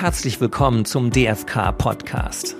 Herzlich 0.00 0.40
willkommen 0.40 0.84
zum 0.84 1.10
DFK 1.10 1.72
Podcast. 1.72 2.54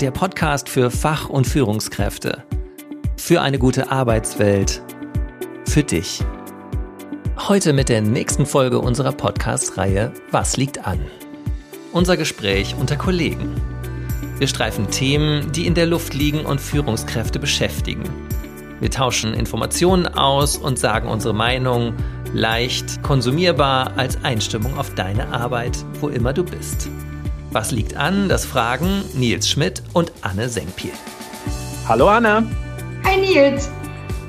Der 0.00 0.10
Podcast 0.10 0.70
für 0.70 0.90
Fach- 0.90 1.28
und 1.28 1.46
Führungskräfte. 1.46 2.42
Für 3.18 3.42
eine 3.42 3.58
gute 3.58 3.90
Arbeitswelt. 3.90 4.80
Für 5.68 5.82
dich. 5.82 6.24
Heute 7.36 7.74
mit 7.74 7.90
der 7.90 8.00
nächsten 8.00 8.46
Folge 8.46 8.78
unserer 8.78 9.12
Podcast-Reihe 9.12 10.14
Was 10.30 10.56
liegt 10.56 10.86
an? 10.86 11.00
Unser 11.92 12.16
Gespräch 12.16 12.74
unter 12.80 12.96
Kollegen. 12.96 13.60
Wir 14.38 14.48
streifen 14.48 14.90
Themen, 14.90 15.52
die 15.52 15.66
in 15.66 15.74
der 15.74 15.86
Luft 15.86 16.14
liegen 16.14 16.46
und 16.46 16.62
Führungskräfte 16.62 17.38
beschäftigen. 17.38 18.04
Wir 18.80 18.90
tauschen 18.90 19.34
Informationen 19.34 20.06
aus 20.06 20.56
und 20.56 20.78
sagen 20.78 21.10
unsere 21.10 21.34
Meinung 21.34 21.92
leicht 22.34 23.00
konsumierbar 23.04 23.92
als 23.96 24.22
Einstimmung 24.24 24.76
auf 24.76 24.92
deine 24.94 25.28
Arbeit, 25.28 25.78
wo 26.00 26.08
immer 26.08 26.32
du 26.32 26.44
bist. 26.44 26.88
Was 27.52 27.70
liegt 27.70 27.96
an? 27.96 28.28
Das 28.28 28.44
fragen 28.44 29.04
Nils 29.14 29.48
Schmidt 29.48 29.82
und 29.92 30.12
Anne 30.22 30.48
Senkpiel. 30.48 30.90
Hallo 31.88 32.08
Anne. 32.08 32.44
Hi 33.04 33.20
Nils. 33.20 33.70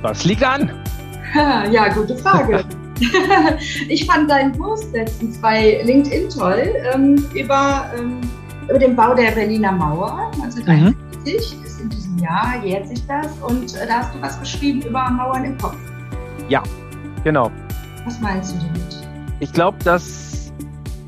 Was 0.04 0.24
liegt 0.24 0.44
an? 0.44 0.72
Ja, 1.34 1.90
gute 1.90 2.16
Frage. 2.16 2.64
ich 3.90 4.06
fand 4.06 4.30
deinen 4.30 4.54
Post 4.54 4.94
letztens 4.94 5.40
bei 5.42 5.82
LinkedIn 5.84 6.30
toll 6.30 6.76
ähm, 6.94 7.26
über, 7.34 7.92
ähm, 7.98 8.22
über 8.70 8.78
den 8.78 8.96
Bau 8.96 9.16
der 9.16 9.32
Berliner 9.32 9.72
Mauer 9.72 10.32
1973. 10.44 10.96
Mhm. 11.26 11.66
Ist 11.66 11.82
in 11.82 11.90
diesem 11.90 12.20
Jahr 12.20 12.64
jährt 12.64 12.88
sich 12.88 13.06
das 13.08 13.28
und 13.42 13.76
äh, 13.76 13.88
da 13.88 14.02
hast 14.02 14.14
du 14.14 14.22
was 14.22 14.40
geschrieben 14.40 14.84
über 14.84 15.10
Mauern 15.10 15.44
im 15.44 15.58
Kopf. 15.58 15.76
Ja, 16.48 16.62
genau. 17.24 17.52
Was 18.06 18.20
meinst 18.20 18.56
du 18.56 18.60
damit? 18.60 19.08
Ich 19.40 19.52
glaube, 19.52 19.78
das 19.84 20.54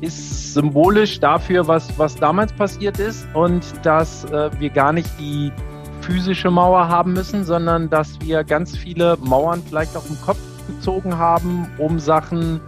ist 0.00 0.54
symbolisch 0.54 1.20
dafür, 1.20 1.66
was, 1.68 1.96
was 1.98 2.16
damals 2.16 2.52
passiert 2.52 2.98
ist 2.98 3.26
und 3.34 3.64
dass 3.82 4.24
äh, 4.24 4.50
wir 4.58 4.70
gar 4.70 4.92
nicht 4.92 5.08
die 5.18 5.52
physische 6.00 6.50
Mauer 6.50 6.88
haben 6.88 7.12
müssen, 7.12 7.44
sondern 7.44 7.88
dass 7.88 8.20
wir 8.20 8.42
ganz 8.44 8.76
viele 8.76 9.16
Mauern 9.20 9.62
vielleicht 9.66 9.96
auch 9.96 10.06
im 10.08 10.20
Kopf 10.20 10.38
gezogen 10.66 11.16
haben, 11.18 11.68
um 11.78 11.98
Sachen 11.98 12.60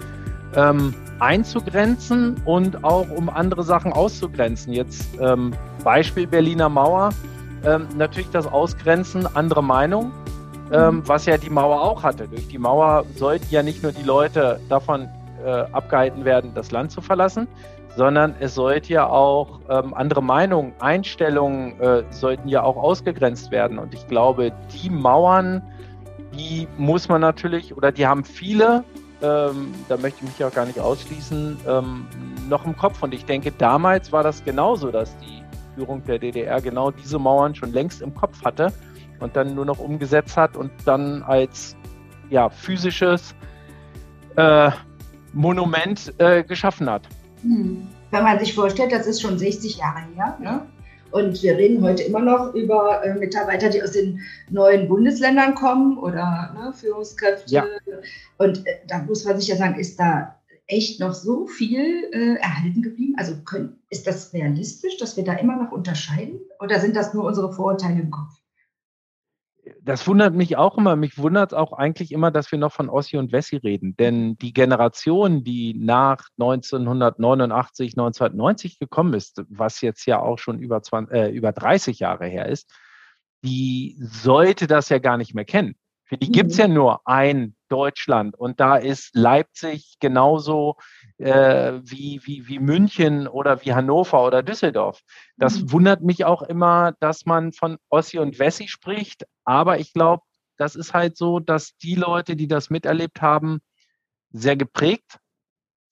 ähm, 0.54 0.94
einzugrenzen 1.18 2.36
und 2.44 2.84
auch 2.84 3.08
um 3.10 3.28
andere 3.28 3.62
Sachen 3.62 3.92
auszugrenzen. 3.92 4.72
Jetzt 4.72 5.08
ähm, 5.20 5.52
Beispiel 5.84 6.26
Berliner 6.26 6.68
Mauer, 6.68 7.10
ähm, 7.64 7.86
natürlich 7.96 8.30
das 8.30 8.46
Ausgrenzen 8.46 9.26
anderer 9.36 9.62
Meinung 9.62 10.12
ähm, 10.72 11.02
was 11.06 11.26
ja 11.26 11.36
die 11.36 11.50
Mauer 11.50 11.80
auch 11.82 12.02
hatte. 12.02 12.28
Durch 12.28 12.48
die 12.48 12.58
Mauer 12.58 13.04
sollten 13.16 13.46
ja 13.50 13.62
nicht 13.62 13.82
nur 13.82 13.92
die 13.92 14.02
Leute 14.02 14.60
davon 14.68 15.08
äh, 15.44 15.50
abgehalten 15.72 16.24
werden, 16.24 16.52
das 16.54 16.70
Land 16.70 16.92
zu 16.92 17.00
verlassen, 17.00 17.48
sondern 17.96 18.34
es 18.40 18.54
sollte 18.54 18.92
ja 18.92 19.08
auch 19.08 19.60
ähm, 19.68 19.94
andere 19.94 20.22
Meinungen, 20.22 20.72
Einstellungen 20.78 21.80
äh, 21.80 22.04
sollten 22.10 22.48
ja 22.48 22.62
auch 22.62 22.76
ausgegrenzt 22.76 23.50
werden. 23.50 23.78
Und 23.78 23.94
ich 23.94 24.06
glaube, 24.06 24.52
die 24.72 24.90
Mauern, 24.90 25.62
die 26.32 26.68
muss 26.78 27.08
man 27.08 27.20
natürlich, 27.20 27.76
oder 27.76 27.90
die 27.90 28.06
haben 28.06 28.24
viele, 28.24 28.84
ähm, 29.22 29.72
da 29.88 29.96
möchte 29.96 30.24
ich 30.24 30.30
mich 30.30 30.44
auch 30.44 30.54
gar 30.54 30.66
nicht 30.66 30.78
ausschließen, 30.78 31.58
ähm, 31.66 32.06
noch 32.48 32.64
im 32.64 32.76
Kopf. 32.76 33.02
Und 33.02 33.12
ich 33.12 33.24
denke, 33.24 33.50
damals 33.52 34.12
war 34.12 34.22
das 34.22 34.44
genauso, 34.44 34.90
dass 34.90 35.16
die 35.18 35.42
Führung 35.74 36.02
der 36.04 36.18
DDR 36.18 36.60
genau 36.60 36.90
diese 36.90 37.18
Mauern 37.18 37.54
schon 37.54 37.72
längst 37.72 38.02
im 38.02 38.14
Kopf 38.14 38.44
hatte 38.44 38.72
und 39.20 39.36
dann 39.36 39.54
nur 39.54 39.64
noch 39.64 39.78
umgesetzt 39.78 40.36
hat 40.36 40.56
und 40.56 40.70
dann 40.84 41.22
als 41.22 41.76
ja, 42.30 42.48
physisches 42.48 43.34
äh, 44.36 44.70
Monument 45.32 46.12
äh, 46.18 46.42
geschaffen 46.42 46.88
hat. 46.90 47.02
Hm. 47.42 47.86
Wenn 48.10 48.24
man 48.24 48.38
sich 48.38 48.54
vorstellt, 48.54 48.92
das 48.92 49.06
ist 49.06 49.20
schon 49.20 49.38
60 49.38 49.76
Jahre 49.78 50.00
her. 50.14 50.36
Ne? 50.40 50.66
Und 51.12 51.42
wir 51.42 51.56
reden 51.56 51.82
heute 51.82 52.02
immer 52.02 52.20
noch 52.20 52.54
über 52.54 53.04
äh, 53.04 53.14
Mitarbeiter, 53.14 53.68
die 53.68 53.82
aus 53.82 53.92
den 53.92 54.20
neuen 54.48 54.88
Bundesländern 54.88 55.54
kommen 55.54 55.98
oder 55.98 56.54
ne, 56.54 56.72
Führungskräfte. 56.72 57.52
Ja. 57.52 57.64
Und 58.38 58.66
äh, 58.66 58.80
da 58.86 58.98
muss 59.02 59.24
man 59.24 59.38
sich 59.38 59.48
ja 59.48 59.56
sagen, 59.56 59.78
ist 59.78 59.98
da 59.98 60.36
echt 60.66 61.00
noch 61.00 61.14
so 61.14 61.46
viel 61.46 62.08
äh, 62.12 62.36
erhalten 62.36 62.82
geblieben? 62.82 63.14
Also 63.16 63.34
können, 63.44 63.80
ist 63.90 64.06
das 64.06 64.32
realistisch, 64.32 64.96
dass 64.98 65.16
wir 65.16 65.24
da 65.24 65.34
immer 65.34 65.56
noch 65.56 65.72
unterscheiden? 65.72 66.40
Oder 66.60 66.78
sind 66.78 66.94
das 66.94 67.12
nur 67.12 67.24
unsere 67.24 67.52
Vorurteile 67.52 68.00
im 68.00 68.10
Kopf? 68.10 68.39
Das 69.82 70.06
wundert 70.06 70.34
mich 70.34 70.56
auch 70.56 70.76
immer. 70.78 70.96
Mich 70.96 71.18
wundert 71.18 71.54
auch 71.54 71.72
eigentlich 71.72 72.12
immer, 72.12 72.30
dass 72.30 72.50
wir 72.52 72.58
noch 72.58 72.72
von 72.72 72.88
Ossi 72.88 73.16
und 73.16 73.32
Wessi 73.32 73.56
reden. 73.56 73.96
Denn 73.96 74.36
die 74.36 74.52
Generation, 74.52 75.44
die 75.44 75.74
nach 75.74 76.28
1989, 76.38 77.92
1990 77.92 78.78
gekommen 78.78 79.14
ist, 79.14 79.42
was 79.48 79.80
jetzt 79.80 80.06
ja 80.06 80.20
auch 80.20 80.38
schon 80.38 80.58
über, 80.58 80.82
20, 80.82 81.14
äh, 81.14 81.30
über 81.30 81.52
30 81.52 81.98
Jahre 81.98 82.26
her 82.26 82.46
ist, 82.46 82.72
die 83.42 83.96
sollte 84.00 84.66
das 84.66 84.88
ja 84.88 84.98
gar 84.98 85.16
nicht 85.16 85.34
mehr 85.34 85.44
kennen. 85.44 85.76
Für 86.10 86.18
die 86.18 86.32
gibt 86.32 86.50
es 86.50 86.56
mhm. 86.56 86.60
ja 86.60 86.68
nur 86.68 87.06
ein 87.06 87.54
Deutschland 87.68 88.36
und 88.36 88.58
da 88.58 88.74
ist 88.76 89.14
Leipzig 89.14 89.98
genauso 90.00 90.74
äh, 91.18 91.74
wie, 91.84 92.20
wie, 92.24 92.48
wie 92.48 92.58
München 92.58 93.28
oder 93.28 93.64
wie 93.64 93.74
Hannover 93.74 94.26
oder 94.26 94.42
Düsseldorf. 94.42 95.02
Das 95.36 95.60
mhm. 95.60 95.70
wundert 95.70 96.02
mich 96.02 96.24
auch 96.24 96.42
immer, 96.42 96.94
dass 96.98 97.26
man 97.26 97.52
von 97.52 97.78
Ossi 97.90 98.18
und 98.18 98.40
Wessi 98.40 98.66
spricht, 98.66 99.24
aber 99.44 99.78
ich 99.78 99.92
glaube, 99.92 100.24
das 100.56 100.74
ist 100.74 100.94
halt 100.94 101.16
so, 101.16 101.38
dass 101.38 101.76
die 101.76 101.94
Leute, 101.94 102.34
die 102.34 102.48
das 102.48 102.70
miterlebt 102.70 103.22
haben, 103.22 103.60
sehr 104.32 104.56
geprägt 104.56 105.20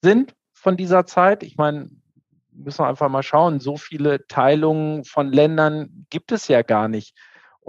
sind 0.01 0.35
von 0.51 0.75
dieser 0.75 1.05
Zeit. 1.05 1.43
Ich 1.43 1.55
meine, 1.55 1.89
müssen 2.51 2.79
wir 2.79 2.87
einfach 2.87 3.07
mal 3.07 3.23
schauen, 3.23 3.61
so 3.61 3.77
viele 3.77 4.27
Teilungen 4.27 5.05
von 5.05 5.31
Ländern 5.31 6.05
gibt 6.09 6.33
es 6.33 6.49
ja 6.49 6.61
gar 6.61 6.89
nicht. 6.89 7.15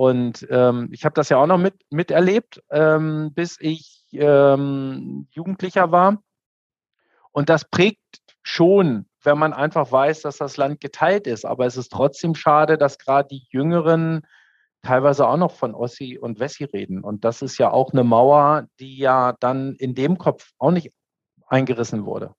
Und 0.01 0.47
ähm, 0.49 0.89
ich 0.93 1.05
habe 1.05 1.13
das 1.13 1.29
ja 1.29 1.37
auch 1.37 1.47
noch 1.47 1.59
mit, 1.59 1.75
miterlebt, 1.91 2.63
ähm, 2.71 3.35
bis 3.35 3.59
ich 3.61 4.07
ähm, 4.13 5.29
Jugendlicher 5.31 5.93
war. 5.93 6.23
Und 7.33 7.51
das 7.51 7.67
prägt 7.67 8.01
schon, 8.43 9.05
wenn 9.23 9.37
man 9.37 9.53
einfach 9.53 9.93
weiß, 9.93 10.23
dass 10.23 10.39
das 10.39 10.57
Land 10.57 10.81
geteilt 10.81 11.27
ist. 11.27 11.45
Aber 11.45 11.67
es 11.67 11.77
ist 11.77 11.93
trotzdem 11.93 12.35
schade, 12.35 12.79
dass 12.79 12.97
gerade 12.97 13.29
die 13.29 13.47
Jüngeren 13.51 14.23
teilweise 14.81 15.29
auch 15.29 15.37
noch 15.37 15.53
von 15.53 15.75
Ossi 15.75 16.17
und 16.19 16.41
Wessi 16.41 16.65
reden. 16.65 17.05
Und 17.05 17.27
das 17.27 17.43
ist 17.43 17.59
ja 17.59 17.71
auch 17.71 17.93
eine 17.93 18.03
Mauer, 18.03 18.69
die 18.81 18.97
ja 18.97 19.37
dann 19.39 19.75
in 19.75 19.95
dem 19.95 20.17
Kopf 20.17 20.53
auch 20.57 20.71
nicht 20.71 20.95
eingerissen 21.47 22.07
wurde. 22.07 22.35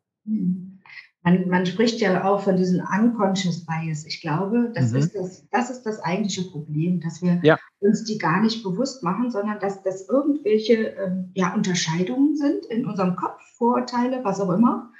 Man, 1.24 1.48
man 1.50 1.66
spricht 1.68 2.02
ja 2.02 2.24
auch 2.26 2.42
von 2.42 2.58
diesem 2.58 2.80
Unconscious 2.80 3.66
Bias. 3.66 4.06
Ich 4.06 4.22
glaube, 4.22 4.72
das, 4.74 4.92
mhm. 4.92 4.98
ist 4.98 5.16
das, 5.16 5.48
das 5.50 5.70
ist 5.70 5.84
das 5.84 6.00
eigentliche 6.00 6.50
Problem, 6.50 7.00
dass 7.00 7.22
wir 7.22 7.40
ja. 7.44 7.59
uns 7.80 8.04
die 8.06 8.18
gar 8.18 8.42
nicht 8.42 8.64
bewusst 8.64 9.04
machen, 9.04 9.30
sondern 9.30 9.60
dass 9.60 9.84
das 9.84 10.10
irgendwelche 10.10 10.74
ähm, 10.74 11.31
ja, 11.36 11.54
Unterscheidungen 11.54 12.36
sind 12.36 12.66
in 12.66 12.88
unserem 12.88 13.16
Kopf, 13.16 13.40
Vorurteile, 13.58 14.24
was 14.24 14.42
auch 14.42 14.50
immer, 14.50 14.92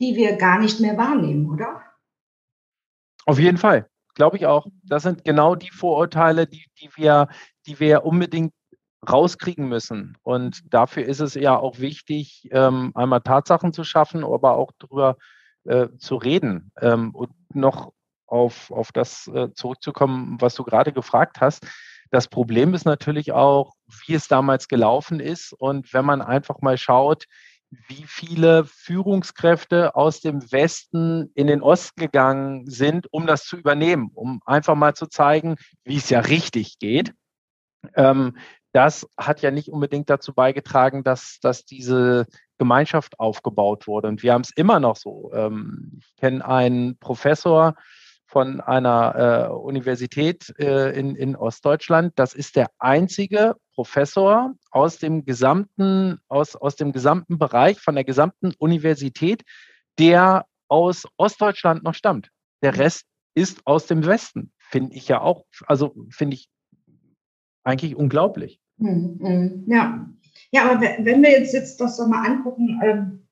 die 0.00 0.16
wir 0.16 0.36
gar 0.36 0.58
nicht 0.58 0.80
mehr 0.80 0.96
wahrnehmen, 0.96 1.48
oder? 1.48 1.80
Auf 3.26 3.38
jeden 3.38 3.58
Fall, 3.58 3.86
glaube 4.16 4.38
ich 4.38 4.46
auch. 4.46 4.66
Das 4.82 5.04
sind 5.04 5.24
genau 5.24 5.54
die 5.54 5.70
Vorurteile, 5.70 6.48
die, 6.48 6.64
die, 6.80 6.90
wir, 6.96 7.28
die 7.66 7.78
wir 7.78 8.04
unbedingt 8.04 8.52
rauskriegen 9.08 9.68
müssen. 9.68 10.16
Und 10.22 10.62
dafür 10.72 11.04
ist 11.04 11.20
es 11.20 11.34
ja 11.34 11.56
auch 11.56 11.78
wichtig, 11.78 12.48
ähm, 12.50 12.90
einmal 12.96 13.20
Tatsachen 13.20 13.72
zu 13.72 13.84
schaffen, 13.84 14.24
aber 14.24 14.56
auch 14.56 14.72
darüber 14.78 15.16
äh, 15.64 15.88
zu 15.98 16.16
reden. 16.16 16.72
Ähm, 16.80 17.14
und 17.14 17.30
noch 17.54 17.92
auf, 18.26 18.70
auf 18.70 18.92
das 18.92 19.28
äh, 19.28 19.52
zurückzukommen, 19.54 20.40
was 20.40 20.54
du 20.54 20.64
gerade 20.64 20.92
gefragt 20.92 21.40
hast. 21.40 21.66
Das 22.10 22.28
Problem 22.28 22.74
ist 22.74 22.84
natürlich 22.84 23.32
auch, 23.32 23.74
wie 24.06 24.14
es 24.14 24.28
damals 24.28 24.68
gelaufen 24.68 25.20
ist. 25.20 25.52
Und 25.52 25.92
wenn 25.92 26.04
man 26.04 26.22
einfach 26.22 26.60
mal 26.60 26.78
schaut, 26.78 27.26
wie 27.88 28.04
viele 28.06 28.64
Führungskräfte 28.64 29.94
aus 29.94 30.20
dem 30.20 30.52
Westen 30.52 31.30
in 31.34 31.46
den 31.46 31.62
Osten 31.62 32.00
gegangen 32.00 32.68
sind, 32.68 33.10
um 33.12 33.26
das 33.26 33.44
zu 33.44 33.56
übernehmen, 33.56 34.10
um 34.14 34.40
einfach 34.44 34.74
mal 34.74 34.94
zu 34.94 35.06
zeigen, 35.06 35.56
wie 35.84 35.96
es 35.96 36.10
ja 36.10 36.20
richtig 36.20 36.78
geht. 36.78 37.14
Ähm, 37.94 38.36
das 38.72 39.06
hat 39.18 39.42
ja 39.42 39.50
nicht 39.50 39.68
unbedingt 39.68 40.08
dazu 40.10 40.34
beigetragen, 40.34 41.04
dass, 41.04 41.38
dass 41.40 41.64
diese 41.64 42.26
Gemeinschaft 42.62 43.18
aufgebaut 43.18 43.88
wurde. 43.88 44.06
Und 44.06 44.22
wir 44.22 44.32
haben 44.32 44.42
es 44.42 44.52
immer 44.54 44.78
noch 44.78 44.94
so. 44.94 45.32
Ähm, 45.34 45.98
ich 45.98 46.14
kenne 46.14 46.46
einen 46.46 46.96
Professor 46.98 47.74
von 48.24 48.60
einer 48.60 49.48
äh, 49.50 49.52
Universität 49.52 50.54
äh, 50.60 50.96
in, 50.96 51.16
in 51.16 51.34
Ostdeutschland. 51.34 52.12
Das 52.14 52.34
ist 52.34 52.54
der 52.54 52.68
einzige 52.78 53.56
Professor 53.74 54.52
aus 54.70 54.98
dem 54.98 55.24
gesamten, 55.24 56.20
aus, 56.28 56.54
aus 56.54 56.76
dem 56.76 56.92
gesamten 56.92 57.36
Bereich, 57.36 57.80
von 57.80 57.96
der 57.96 58.04
gesamten 58.04 58.54
Universität, 58.58 59.42
der 59.98 60.46
aus 60.68 61.04
Ostdeutschland 61.16 61.82
noch 61.82 61.94
stammt. 61.94 62.28
Der 62.62 62.78
Rest 62.78 63.06
ist 63.34 63.66
aus 63.66 63.86
dem 63.86 64.06
Westen. 64.06 64.52
Finde 64.56 64.94
ich 64.94 65.08
ja 65.08 65.20
auch, 65.20 65.44
also 65.66 65.96
finde 66.10 66.36
ich 66.36 66.48
eigentlich 67.64 67.96
unglaublich. 67.96 68.60
Hm, 68.78 69.18
hm, 69.20 69.64
ja, 69.66 70.06
ja, 70.52 70.70
aber 70.70 70.80
wenn 70.80 71.22
wir 71.22 71.30
jetzt, 71.30 71.54
jetzt 71.54 71.80
das 71.80 71.96
doch 71.96 72.06
mal 72.06 72.26
angucken, 72.26 72.80
ähm, 72.84 73.22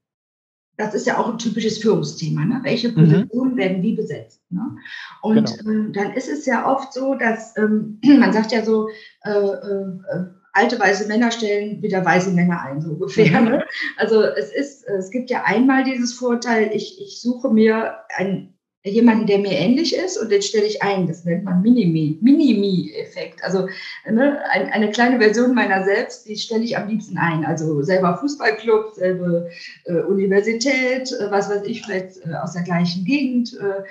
das 0.77 0.95
ist 0.95 1.07
ja 1.07 1.19
auch 1.19 1.29
ein 1.31 1.39
typisches 1.39 1.79
Führungsthema. 1.79 2.45
Ne? 2.45 2.61
Welche 2.63 2.89
mhm. 2.89 2.95
Positionen 2.95 3.53
mhm. 3.53 3.57
werden 3.59 3.83
wie 3.83 3.95
besetzt? 3.95 4.41
Ne? 4.51 4.77
Und 5.21 5.59
genau. 5.59 5.71
ähm, 5.71 5.93
dann 5.93 6.13
ist 6.15 6.31
es 6.31 6.47
ja 6.47 6.67
oft 6.67 6.93
so, 6.93 7.15
dass 7.15 7.57
ähm, 7.57 8.01
man 8.19 8.33
sagt 8.33 8.53
ja 8.53 8.65
so, 8.65 8.89
äh, 9.25 9.31
äh, 9.31 10.25
alte 10.53 10.81
weiße 10.81 11.07
Männer 11.07 11.31
stellen 11.31 11.83
wieder 11.83 12.05
weiße 12.05 12.33
Männer 12.33 12.63
ein, 12.63 12.81
so 12.81 12.91
ungefähr. 12.93 13.41
Mhm. 13.41 13.49
Ne? 13.49 13.65
Also 13.99 14.23
es 14.23 14.53
ist, 14.53 14.85
es 14.89 15.11
gibt 15.11 15.31
ja 15.31 15.45
einmal 15.45 15.85
dieses 15.85 16.15
Vorteil, 16.15 16.71
ich, 16.73 17.01
ich 17.01 17.21
suche 17.21 17.51
mir 17.51 17.99
ein, 18.17 18.55
jemanden, 18.83 19.27
der 19.27 19.39
mir 19.39 19.53
ähnlich 19.53 19.95
ist 19.95 20.17
und 20.17 20.31
den 20.31 20.41
stelle 20.41 20.65
ich 20.65 20.83
ein. 20.83 21.07
Das 21.07 21.25
nennt 21.25 21.45
man 21.45 21.61
Minimi-Effekt. 21.61 23.45
also 23.45 23.69
ne, 24.11 24.41
ein, 24.51 24.71
eine 24.71 24.91
kleine 24.91 25.19
Version 25.19 25.55
meiner 25.55 25.85
selbst, 25.85 26.27
die 26.27 26.37
stelle 26.37 26.65
ich 26.65 26.79
am 26.79 26.89
liebsten 26.89 27.19
ein. 27.19 27.45
Also 27.45 27.83
selber 27.83 28.17
Fußballclub, 28.17 28.95
selbe 28.95 29.51
äh, 29.85 30.01
Universität, 30.03 31.13
äh, 31.13 31.31
was 31.31 31.51
weiß 31.51 31.65
ich, 31.65 31.83
vielleicht 31.83 32.25
äh, 32.25 32.35
aus 32.35 32.55
der 32.55 32.63
gleichen 32.63 33.05
Gegend. 33.05 33.59
Äh, 33.59 33.83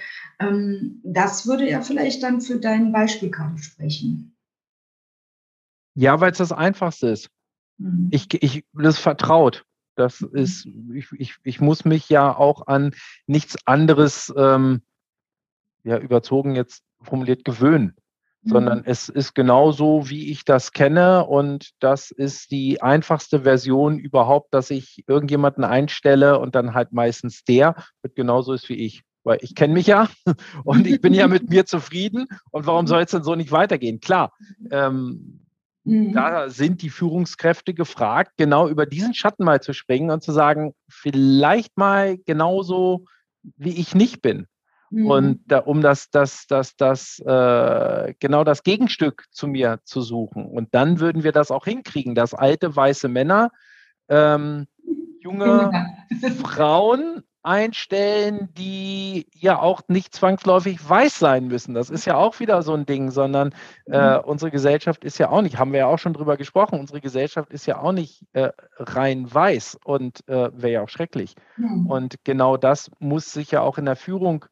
ähm, 0.43 1.01
das 1.03 1.45
würde 1.45 1.69
ja 1.69 1.81
vielleicht 1.81 2.23
dann 2.23 2.41
für 2.41 2.57
dein 2.57 2.91
Beispiel 2.91 3.29
gerade 3.29 3.57
sprechen. 3.59 4.35
Ja, 5.95 6.19
weil 6.19 6.31
es 6.31 6.39
das 6.39 6.51
Einfachste 6.51 7.09
ist. 7.09 7.29
Mhm. 7.77 8.07
Ich, 8.11 8.27
ich, 8.41 8.65
das 8.73 8.97
vertraut. 8.97 9.65
Das 9.99 10.21
mhm. 10.21 10.35
ist, 10.35 10.67
ich, 10.93 11.07
ich, 11.17 11.35
ich 11.43 11.61
muss 11.61 11.85
mich 11.85 12.09
ja 12.09 12.35
auch 12.35 12.67
an 12.67 12.91
nichts 13.27 13.57
anderes, 13.65 14.33
ähm, 14.35 14.81
ja, 15.83 15.97
überzogen 15.97 16.55
jetzt 16.55 16.83
formuliert, 17.01 17.43
gewöhnen. 17.43 17.95
Mhm. 18.43 18.49
Sondern 18.49 18.83
es 18.85 19.09
ist 19.09 19.35
genauso, 19.35 20.09
wie 20.09 20.31
ich 20.31 20.45
das 20.45 20.71
kenne. 20.71 21.25
Und 21.25 21.71
das 21.79 22.11
ist 22.11 22.51
die 22.51 22.81
einfachste 22.81 23.41
Version 23.41 23.99
überhaupt, 23.99 24.53
dass 24.53 24.71
ich 24.71 25.03
irgendjemanden 25.07 25.65
einstelle 25.65 26.39
und 26.39 26.55
dann 26.55 26.73
halt 26.73 26.93
meistens 26.93 27.43
der 27.43 27.75
wird 28.01 28.15
genauso 28.15 28.53
ist 28.53 28.69
wie 28.69 28.75
ich 28.75 29.03
weil 29.25 29.39
ich 29.41 29.53
kenne 29.53 29.73
mich 29.73 29.85
ja 29.85 30.07
und 30.63 30.87
ich 30.87 31.01
bin 31.01 31.13
ja 31.13 31.27
mit 31.27 31.49
mir 31.49 31.65
zufrieden. 31.65 32.27
Und 32.51 32.65
warum 32.65 32.87
soll 32.87 33.01
es 33.01 33.11
denn 33.11 33.21
so 33.21 33.35
nicht 33.35 33.51
weitergehen? 33.51 33.99
Klar, 33.99 34.33
ähm, 34.71 35.41
Mhm. 35.83 36.13
Da 36.13 36.49
sind 36.49 36.81
die 36.81 36.89
Führungskräfte 36.89 37.73
gefragt, 37.73 38.33
genau 38.37 38.67
über 38.67 38.85
diesen 38.85 39.13
Schatten 39.13 39.43
mal 39.43 39.61
zu 39.61 39.73
springen 39.73 40.11
und 40.11 40.23
zu 40.23 40.31
sagen, 40.31 40.73
vielleicht 40.89 41.77
mal 41.77 42.17
genauso, 42.17 43.05
wie 43.55 43.79
ich 43.79 43.95
nicht 43.95 44.21
bin. 44.21 44.47
Mhm. 44.91 45.05
Und 45.05 45.41
da, 45.47 45.59
um 45.59 45.81
das, 45.81 46.09
das, 46.09 46.47
das, 46.47 46.75
das, 46.75 47.19
äh, 47.19 48.13
genau 48.19 48.43
das 48.43 48.63
Gegenstück 48.63 49.25
zu 49.31 49.47
mir 49.47 49.79
zu 49.83 50.01
suchen. 50.01 50.45
Und 50.45 50.73
dann 50.73 50.99
würden 50.99 51.23
wir 51.23 51.31
das 51.31 51.51
auch 51.51 51.65
hinkriegen, 51.65 52.15
dass 52.15 52.33
alte 52.33 52.75
weiße 52.75 53.07
Männer 53.07 53.51
ähm, 54.09 54.67
junge 55.21 55.71
Frauen 56.43 57.23
einstellen, 57.43 58.49
die 58.57 59.27
ja 59.33 59.59
auch 59.59 59.81
nicht 59.87 60.13
zwangsläufig 60.13 60.77
weiß 60.87 61.19
sein 61.19 61.47
müssen. 61.47 61.73
Das 61.73 61.89
ist 61.89 62.05
ja 62.05 62.15
auch 62.15 62.39
wieder 62.39 62.61
so 62.63 62.73
ein 62.73 62.85
Ding, 62.85 63.11
sondern 63.11 63.53
äh, 63.85 64.17
mhm. 64.17 64.23
unsere 64.25 64.51
Gesellschaft 64.51 65.03
ist 65.03 65.17
ja 65.17 65.29
auch 65.29 65.41
nicht, 65.41 65.57
haben 65.57 65.71
wir 65.71 65.79
ja 65.79 65.87
auch 65.87 65.99
schon 65.99 66.13
drüber 66.13 66.37
gesprochen, 66.37 66.79
unsere 66.79 67.01
Gesellschaft 67.01 67.51
ist 67.51 67.65
ja 67.65 67.79
auch 67.79 67.93
nicht 67.93 68.25
äh, 68.33 68.49
rein 68.77 69.33
weiß 69.33 69.79
und 69.83 70.27
äh, 70.27 70.49
wäre 70.53 70.71
ja 70.71 70.81
auch 70.83 70.89
schrecklich. 70.89 71.35
Mhm. 71.57 71.87
Und 71.87 72.15
genau 72.23 72.57
das 72.57 72.91
muss 72.99 73.31
sich 73.31 73.51
ja 73.51 73.61
auch 73.61 73.77
in 73.77 73.85
der 73.85 73.95
Führung 73.95 74.45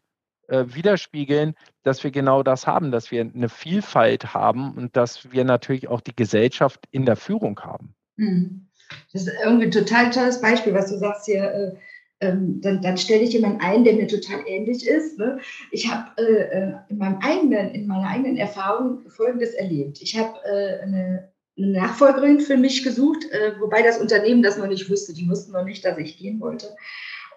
äh, 0.48 0.66
widerspiegeln, 0.68 1.56
dass 1.84 2.04
wir 2.04 2.12
genau 2.12 2.42
das 2.42 2.68
haben, 2.68 2.92
dass 2.92 3.12
wir 3.12 3.22
eine 3.22 3.50
Vielfalt 3.50 4.34
haben 4.34 4.74
und 4.78 4.96
dass 4.96 5.32
wir 5.32 5.44
natürlich 5.44 5.90
auch 5.90 6.02
die 6.02 6.16
Gesellschaft 6.16 6.86
in 6.92 7.06
der 7.06 7.18
Führung 7.18 7.60
haben. 7.60 7.96
Mhm. 8.16 8.68
Das 9.12 9.24
ist 9.24 9.34
irgendwie 9.44 9.66
ein 9.66 9.72
total 9.72 10.10
tolles 10.12 10.40
Beispiel, 10.40 10.74
was 10.74 10.90
du 10.90 10.98
sagst 10.98 11.26
hier 11.26 11.44
äh, 11.52 11.76
ähm, 12.20 12.62
dann, 12.62 12.82
dann 12.82 12.98
stelle 12.98 13.24
ich 13.24 13.34
jemanden 13.34 13.62
ein, 13.62 13.84
der 13.84 13.94
mir 13.94 14.08
total 14.08 14.42
ähnlich 14.48 14.88
ist. 14.88 15.18
Ne? 15.18 15.40
Ich 15.72 15.90
habe 15.92 16.10
äh, 16.18 16.60
äh, 16.60 16.74
in, 16.90 16.98
meinem 16.98 17.20
eigenen, 17.22 17.70
in 17.72 17.88
meiner 17.88 18.08
eigenen 18.08 18.38
Erfahrung 18.38 19.08
Folgendes 19.10 19.54
erlebt. 19.54 20.02
Ich 20.02 20.18
habe 20.18 20.34
äh, 20.46 20.82
eine, 20.82 21.32
eine, 21.58 21.68
Nachfolgerin 21.68 22.40
für 22.40 22.58
mich 22.58 22.84
gesucht, 22.84 23.26
äh, 23.32 23.60
wobei 23.60 23.84
das 23.84 24.00
Unternehmen 24.00 24.42
das 24.42 24.58
noch 24.58 24.68
nicht 24.68 24.90
wusste. 24.90 25.14
Die 25.14 25.30
wussten 25.30 25.52
noch 25.52 25.64
nicht, 25.64 25.86
dass 25.86 25.98
ich 25.98 26.18
gehen 26.18 26.40
wollte. 26.40 26.76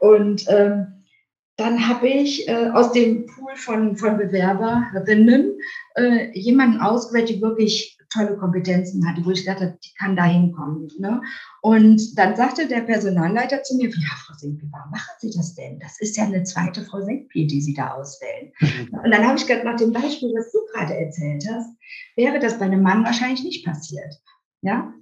Und 0.01 0.47
ähm, 0.49 0.87
dann 1.57 1.87
habe 1.87 2.09
ich 2.09 2.49
äh, 2.49 2.71
aus 2.73 2.93
dem 2.93 3.27
Pool 3.27 3.55
von, 3.57 3.97
von 3.97 4.17
Bewerberinnen 4.17 5.59
äh, 5.95 6.31
jemanden 6.33 6.81
ausgewählt, 6.81 7.29
die 7.29 7.43
wirklich 7.43 7.99
tolle 8.13 8.37
Kompetenzen 8.37 9.07
hatte, 9.09 9.25
wo 9.25 9.31
ich 9.31 9.45
dachte, 9.45 9.79
die 9.85 9.95
kann 9.99 10.17
da 10.17 10.25
hinkommen. 10.25 10.89
Ne? 10.99 11.23
Und 11.63 12.19
dann 12.19 12.37
sagte 12.37 12.67
der 12.67 12.83
Personalleiter 12.83 13.63
zu 13.63 13.77
mir, 13.77 13.89
ja, 13.89 14.09
Frau 14.27 14.35
Senkpi, 14.37 14.67
warum 14.71 14.91
machen 14.91 15.15
Sie 15.19 15.31
das 15.31 15.55
denn? 15.55 15.79
Das 15.79 16.01
ist 16.01 16.17
ja 16.17 16.25
eine 16.25 16.43
zweite 16.43 16.83
Frau 16.83 17.01
Senkpi, 17.01 17.47
die 17.47 17.61
Sie 17.61 17.75
da 17.75 17.95
auswählen. 17.95 18.53
Mhm. 18.61 18.99
Und 19.05 19.11
dann 19.11 19.27
habe 19.27 19.39
ich 19.39 19.47
gedacht, 19.47 19.65
nach 19.65 19.77
dem 19.77 19.93
Beispiel, 19.93 20.31
was 20.37 20.53
du 20.53 20.59
gerade 20.73 20.95
erzählt 20.95 21.45
hast, 21.49 21.71
wäre 22.17 22.39
das 22.39 22.59
bei 22.59 22.67
einem 22.67 22.83
Mann 22.83 23.05
wahrscheinlich 23.05 23.45
nicht 23.45 23.65
passiert. 23.65 24.21
Ja, 24.63 24.93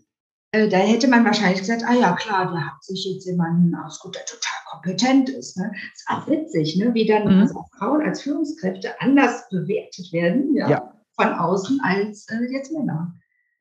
äh, 0.52 0.68
da 0.68 0.78
hätte 0.78 1.08
man 1.08 1.24
wahrscheinlich 1.24 1.60
gesagt, 1.60 1.84
ah 1.86 1.94
ja, 1.94 2.12
klar, 2.12 2.52
da 2.52 2.60
hat 2.60 2.84
sich 2.84 3.04
jetzt 3.04 3.26
jemand 3.26 3.74
ausgesucht, 3.84 4.16
der 4.16 4.24
total 4.24 4.58
kompetent 4.70 5.28
ist. 5.28 5.56
Ne? 5.56 5.72
ist 5.94 6.06
auch 6.08 6.26
witzig, 6.28 6.76
ne? 6.76 6.92
wie 6.94 7.06
dann 7.06 7.24
mhm. 7.24 7.42
also 7.42 7.64
Frauen 7.78 8.02
als 8.02 8.22
Führungskräfte 8.22 9.00
anders 9.00 9.48
bewertet 9.50 10.12
werden. 10.12 10.54
Ja. 10.54 10.70
ja 10.70 10.97
von 11.20 11.32
außen 11.32 11.80
als 11.82 12.28
äh, 12.28 12.44
jetzt 12.50 12.72
Männer. 12.72 13.14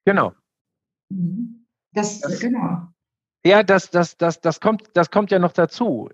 Genau. 0.06 0.34
Mhm. 1.10 1.66
Das, 1.94 2.20
das, 2.20 2.40
genau. 2.40 2.88
Ja, 3.46 3.64
das, 3.64 3.90
das, 3.90 4.18
das, 4.18 4.42
das, 4.42 4.60
kommt, 4.60 4.90
das 4.94 5.10
kommt 5.10 5.32
ja 5.32 5.40
noch 5.40 5.54
dazu. 5.54 6.10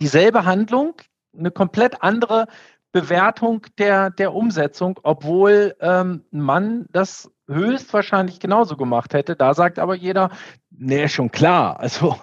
Dieselbe 0.00 0.44
Handlung, 0.44 0.94
eine 1.36 1.50
komplett 1.50 2.02
andere 2.02 2.46
Bewertung 2.90 3.66
der, 3.78 4.10
der 4.10 4.34
Umsetzung, 4.34 4.98
obwohl 5.02 5.74
ähm, 5.80 6.24
ein 6.32 6.40
Mann 6.40 6.86
das 6.90 7.30
höchstwahrscheinlich 7.48 8.40
genauso 8.40 8.76
gemacht 8.76 9.14
hätte. 9.14 9.36
Da 9.36 9.52
sagt 9.52 9.78
aber 9.78 9.94
jeder, 9.94 10.30
nee, 10.70 11.08
schon 11.08 11.30
klar. 11.30 11.78
Also 11.80 12.16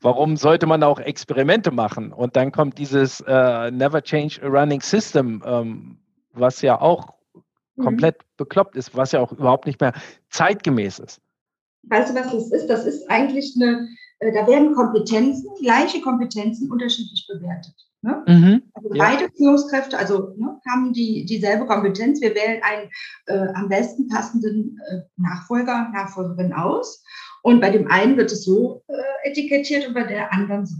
warum 0.00 0.36
sollte 0.36 0.66
man 0.66 0.82
auch 0.82 1.00
Experimente 1.00 1.70
machen? 1.70 2.12
Und 2.12 2.36
dann 2.36 2.52
kommt 2.52 2.78
dieses 2.78 3.20
äh, 3.20 3.70
Never 3.70 4.02
Change 4.02 4.40
a 4.42 4.48
Running 4.48 4.80
System, 4.80 5.42
ähm, 5.44 5.98
was 6.32 6.62
ja 6.62 6.80
auch. 6.80 7.17
Komplett 7.78 8.16
bekloppt 8.36 8.76
ist, 8.76 8.96
was 8.96 9.12
ja 9.12 9.20
auch 9.20 9.32
überhaupt 9.32 9.66
nicht 9.66 9.80
mehr 9.80 9.92
zeitgemäß 10.30 10.98
ist. 10.98 11.20
Weißt 11.84 12.10
du, 12.10 12.14
was 12.14 12.32
das 12.32 12.50
ist? 12.50 12.66
Das 12.68 12.84
ist 12.84 13.08
eigentlich 13.10 13.54
eine, 13.56 13.88
äh, 14.18 14.32
da 14.32 14.46
werden 14.46 14.74
Kompetenzen, 14.74 15.48
gleiche 15.60 16.00
Kompetenzen 16.00 16.70
unterschiedlich 16.70 17.26
bewertet. 17.28 17.74
Ne? 18.02 18.22
Mhm, 18.28 18.62
also 18.74 18.94
ja. 18.94 19.04
beide 19.04 19.30
Führungskräfte, 19.36 19.98
also 19.98 20.34
ne, 20.36 20.60
haben 20.68 20.92
die 20.92 21.24
dieselbe 21.24 21.66
Kompetenz. 21.66 22.20
Wir 22.20 22.34
wählen 22.34 22.62
einen 22.62 22.90
äh, 23.26 23.52
am 23.54 23.68
besten 23.68 24.08
passenden 24.08 24.78
äh, 24.90 25.00
Nachfolger, 25.16 25.88
Nachfolgerin 25.92 26.52
aus. 26.52 27.02
Und 27.42 27.60
bei 27.60 27.70
dem 27.70 27.90
einen 27.90 28.16
wird 28.16 28.30
es 28.30 28.44
so 28.44 28.84
äh, 28.88 29.28
etikettiert 29.28 29.86
und 29.88 29.94
bei 29.94 30.04
der 30.04 30.32
anderen 30.32 30.66
so. 30.66 30.76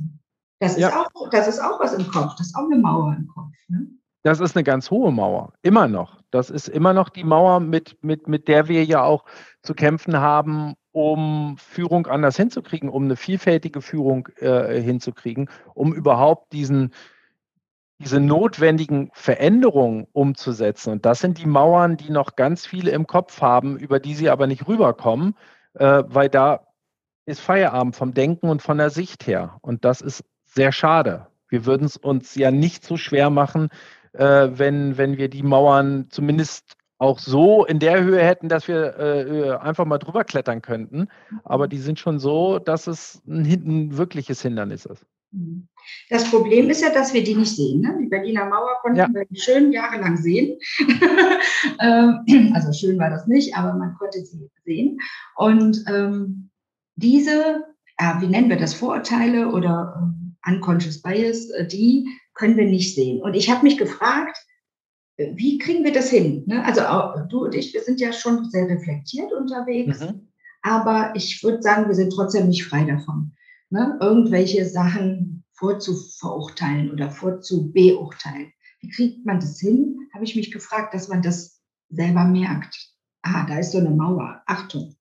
Das 0.61 0.73
ist, 0.73 0.81
ja. 0.81 1.07
auch, 1.14 1.31
das 1.31 1.47
ist 1.47 1.61
auch 1.61 1.78
was 1.78 1.95
im 1.95 2.09
Kopf, 2.09 2.35
das 2.37 2.49
ist 2.49 2.57
auch 2.57 2.64
eine 2.64 2.76
Mauer 2.76 3.14
im 3.17 3.28
Kopf. 3.28 3.55
Ne? 3.69 3.87
Das 4.23 4.41
ist 4.41 4.57
eine 4.57 4.65
ganz 4.65 4.91
hohe 4.91 5.13
Mauer, 5.13 5.53
immer 5.63 5.89
noch. 5.89 6.21
Das 6.31 6.51
ist 6.51 6.69
immer 6.69 6.93
noch 6.93 7.09
die 7.09 7.25
Mauer, 7.25 7.61
mit, 7.61 8.03
mit, 8.03 8.29
mit 8.29 8.49
der 8.49 8.69
wir 8.69 8.85
ja 8.85 9.03
auch 9.03 9.25
zu 9.63 9.75
kämpfen 9.75 10.19
haben, 10.19 10.75
um 10.93 11.57
Führung 11.59 12.07
anders 12.07 12.37
hinzukriegen, 12.37 12.89
um 12.89 13.05
eine 13.05 13.17
vielfältige 13.17 13.81
Führung 13.81 14.29
äh, 14.39 14.81
hinzukriegen, 14.81 15.49
um 15.75 15.95
überhaupt 15.95 16.53
diesen, 16.53 16.93
diese 17.99 18.21
notwendigen 18.21 19.11
Veränderungen 19.13 20.07
umzusetzen. 20.13 20.93
Und 20.93 21.07
das 21.07 21.21
sind 21.21 21.39
die 21.39 21.47
Mauern, 21.47 21.97
die 21.97 22.11
noch 22.11 22.35
ganz 22.37 22.67
viele 22.67 22.91
im 22.91 23.07
Kopf 23.07 23.41
haben, 23.41 23.79
über 23.79 24.01
die 24.01 24.15
sie 24.15 24.31
aber 24.31 24.47
nicht 24.47 24.67
rüberkommen, 24.67 25.37
äh, 25.75 26.03
weil 26.07 26.29
da 26.29 26.67
ist 27.27 27.41
Feierabend 27.41 27.95
vom 27.95 28.15
Denken 28.15 28.49
und 28.49 28.63
von 28.63 28.79
der 28.79 28.91
Sicht 28.91 29.27
her. 29.27 29.59
Und 29.61 29.85
das 29.85 30.01
ist 30.01 30.25
sehr 30.45 30.73
schade. 30.73 31.27
Wir 31.49 31.67
würden 31.67 31.85
es 31.85 31.97
uns 31.97 32.35
ja 32.35 32.51
nicht 32.51 32.85
so 32.85 32.97
schwer 32.97 33.31
machen, 33.31 33.69
äh, 34.19 34.51
wenn, 34.59 34.99
wenn 34.99 35.17
wir 35.17 35.29
die 35.29 35.43
Mauern 35.43 36.07
zumindest 36.11 36.77
auch 36.99 37.21
so 37.21 37.65
in 37.65 37.79
der 37.79 38.03
Höhe 38.03 38.21
hätten, 38.21 38.49
dass 38.49 38.67
wir 38.67 38.99
äh, 38.99 39.51
einfach 39.59 39.85
mal 39.85 39.99
drüber 39.99 40.25
klettern 40.25 40.63
könnten. 40.63 41.09
Aber 41.45 41.67
mhm. 41.67 41.71
die 41.71 41.79
sind 41.79 41.99
schon 41.99 42.19
so, 42.19 42.59
dass 42.59 42.89
es 42.89 43.23
ein, 43.27 43.45
ein 43.45 43.97
wirkliches 43.97 44.43
Hindernis 44.43 44.85
ist. 44.85 45.07
Mhm. 45.31 45.69
Das 46.11 46.29
Problem 46.31 46.69
ist 46.71 46.83
ja, 46.83 46.91
dass 46.91 47.15
wir 47.15 47.23
die 47.23 47.35
nicht 47.35 47.55
sehen. 47.55 47.81
Ne? 47.81 47.97
Die 48.03 48.09
Berliner 48.09 48.47
Mauer 48.47 48.77
konnten 48.83 48.99
ja. 48.99 49.09
wir 49.09 49.27
schön 49.35 49.73
jahrelang 49.73 50.17
sehen. 50.17 50.59
Ähm, 51.81 52.53
also 52.55 52.73
schön 52.73 52.99
war 52.99 53.11
das 53.11 53.27
nicht, 53.27 53.57
aber 53.57 53.75
man 53.75 53.95
konnte 53.99 54.25
sie 54.25 54.49
sehen. 54.65 54.99
Und 55.37 55.85
ähm, 55.89 56.51
diese, 56.95 57.65
äh, 57.97 58.21
wie 58.21 58.29
nennen 58.29 58.49
wir 58.49 58.57
das, 58.57 58.75
Vorurteile 58.75 59.49
oder 59.49 60.13
äh, 60.47 60.53
Unconscious 60.53 61.03
Bias, 61.03 61.51
äh, 61.51 61.67
die 61.67 62.07
können 62.38 62.57
wir 62.57 62.64
nicht 62.64 62.95
sehen. 62.95 63.21
Und 63.21 63.35
ich 63.35 63.50
habe 63.50 63.64
mich 63.64 63.76
gefragt, 63.76 64.38
äh, 65.16 65.33
wie 65.35 65.59
kriegen 65.59 65.85
wir 65.85 65.92
das 65.92 66.09
hin? 66.09 66.45
Ne? 66.47 66.64
Also 66.64 66.80
du 67.28 67.45
und 67.45 67.54
ich, 67.54 67.75
wir 67.75 67.83
sind 67.83 68.00
ja 68.00 68.12
schon 68.12 68.49
sehr 68.49 68.68
reflektiert 68.68 69.33
unterwegs, 69.33 70.00
mhm. 70.00 70.28
aber 70.62 71.12
ich 71.14 71.42
würde 71.42 71.61
sagen, 71.61 71.88
wir 71.88 71.95
sind 71.95 72.12
trotzdem 72.12 72.49
nicht 72.49 72.64
frei 72.64 72.85
davon. 72.85 73.33
Ne? 73.71 73.99
Irgendwelche 74.00 74.64
Sachen 74.64 75.45
vorzuverurteilen 75.52 76.90
oder 76.92 77.11
vorzubeurteilen. 77.11 78.52
Wie 78.80 78.88
kriegt 78.90 79.26
man 79.26 79.40
das 79.40 79.59
hin? 79.59 79.99
Habe 80.14 80.25
ich 80.25 80.37
mich 80.37 80.52
gefragt, 80.52 80.95
dass 80.95 81.09
man 81.09 81.21
das 81.21 81.61
selber 81.90 82.25
merkt. 82.25 82.95
Ah, 83.23 83.45
da 83.47 83.59
ist 83.59 83.73
so 83.73 83.78
eine 83.78 83.90
Mauer. 83.90 84.40
Achtung. 84.47 84.95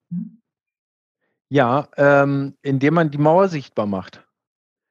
Ja, 1.49 1.87
ähm, 1.95 2.55
indem 2.63 2.95
man 2.95 3.11
die 3.11 3.19
Mauer 3.19 3.47
sichtbar 3.47 3.85
macht. 3.85 4.26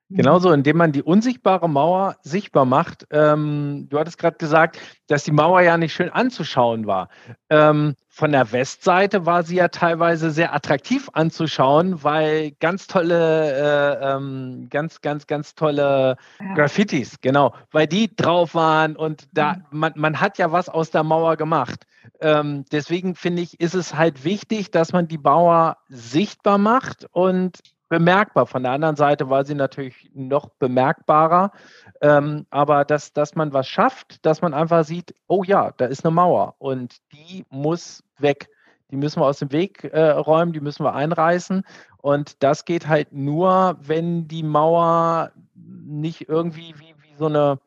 Mhm. 0.09 0.17
Genauso, 0.17 0.53
indem 0.53 0.77
man 0.77 0.93
die 0.93 1.03
unsichtbare 1.03 1.69
Mauer 1.69 2.17
sichtbar 2.23 2.65
macht. 2.65 3.07
Ähm, 3.11 3.87
du 3.91 3.99
hattest 3.99 4.19
gerade 4.19 4.37
gesagt, 4.37 4.79
dass 5.09 5.25
die 5.25 5.33
Mauer 5.33 5.61
ja 5.63 5.77
nicht 5.77 5.95
schön 5.95 6.11
anzuschauen 6.11 6.87
war. 6.87 7.09
Ähm, 7.51 7.97
von 8.09 8.33
der 8.33 8.51
Westseite 8.53 9.27
war 9.27 9.43
sie 9.43 9.57
ja 9.57 9.69
teilweise 9.69 10.31
sehr 10.31 10.55
attraktiv 10.55 11.11
anzuschauen, 11.13 12.03
weil 12.03 12.53
ganz 12.61 12.87
tolle, 12.87 13.99
äh, 14.01 14.15
ähm, 14.15 14.69
ganz, 14.71 15.01
ganz, 15.01 15.27
ganz 15.27 15.55
tolle 15.55 16.17
ja. 16.41 16.55
Graffitis, 16.55 17.17
genau, 17.21 17.53
weil 17.73 17.87
die 17.87 18.15
drauf 18.15 18.55
waren 18.55 18.97
und 18.97 19.29
da, 19.33 19.55
mhm. 19.55 19.63
man, 19.71 19.93
man 19.97 20.21
hat 20.21 20.39
ja 20.39 20.53
was 20.53 20.69
aus 20.69 20.91
der 20.91 21.03
Mauer 21.03 21.37
gemacht. 21.37 21.85
Ähm, 22.21 22.65
deswegen 22.73 23.17
finde 23.17 23.43
ich, 23.43 23.61
ist 23.61 23.75
es 23.75 23.95
halt 23.95 24.25
wichtig, 24.25 24.71
dass 24.71 24.93
man 24.93 25.09
die 25.09 25.19
Mauer 25.19 25.77
sichtbar 25.89 26.59
macht 26.59 27.07
und 27.11 27.59
bemerkbar. 27.89 28.47
Von 28.47 28.63
der 28.63 28.73
anderen 28.73 28.97
Seite 28.97 29.31
war 29.31 29.45
sie 29.45 29.55
natürlich 29.55 30.11
noch 30.15 30.51
bemerkbarer. 30.59 31.53
Ähm, 32.01 32.47
aber 32.51 32.85
dass, 32.85 33.13
dass 33.13 33.35
man 33.35 33.53
was 33.53 33.69
schafft, 33.69 34.25
dass 34.25 34.43
man 34.43 34.55
einfach 34.55 34.85
sieht, 34.85 35.15
oh 35.29 35.45
ja, 35.45 35.73
da 35.77 35.87
ist 35.87 36.05
eine 36.05 36.15
Mauer 36.15 36.55
und 36.59 36.97
die 37.13 37.45
muss 37.51 38.03
weg. 38.19 38.49
Die 38.91 38.97
müssen 38.97 39.21
wir 39.21 39.27
aus 39.27 39.41
dem 39.41 39.51
Weg 39.51 39.85
äh, 39.85 40.11
räumen, 40.11 40.53
die 40.53 40.61
müssen 40.61 40.85
wir 40.85 40.95
einreißen. 40.95 41.65
Und 41.99 42.43
das 42.43 42.65
geht 42.65 42.87
halt 42.87 43.13
nur, 43.13 43.77
wenn 43.81 44.29
die 44.29 44.45
Mauer 44.45 45.33
nicht 45.55 46.29
irgendwie 46.29 46.75
wie, 46.79 46.95
wie 47.03 47.17
so 47.19 47.27
eine 47.27 47.59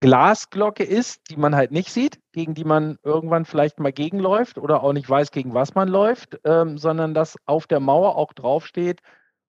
Glasglocke 0.00 0.82
ist, 0.82 1.30
die 1.30 1.36
man 1.36 1.54
halt 1.54 1.70
nicht 1.70 1.92
sieht, 1.92 2.18
gegen 2.32 2.54
die 2.54 2.64
man 2.64 2.98
irgendwann 3.04 3.44
vielleicht 3.44 3.78
mal 3.78 3.92
gegenläuft 3.92 4.58
oder 4.58 4.82
auch 4.82 4.92
nicht 4.92 5.08
weiß, 5.08 5.30
gegen 5.30 5.54
was 5.54 5.76
man 5.76 5.86
läuft, 5.86 6.40
ähm, 6.42 6.76
sondern 6.76 7.14
dass 7.14 7.36
auf 7.46 7.68
der 7.68 7.78
Mauer 7.78 8.16
auch 8.16 8.32
draufsteht, 8.32 9.00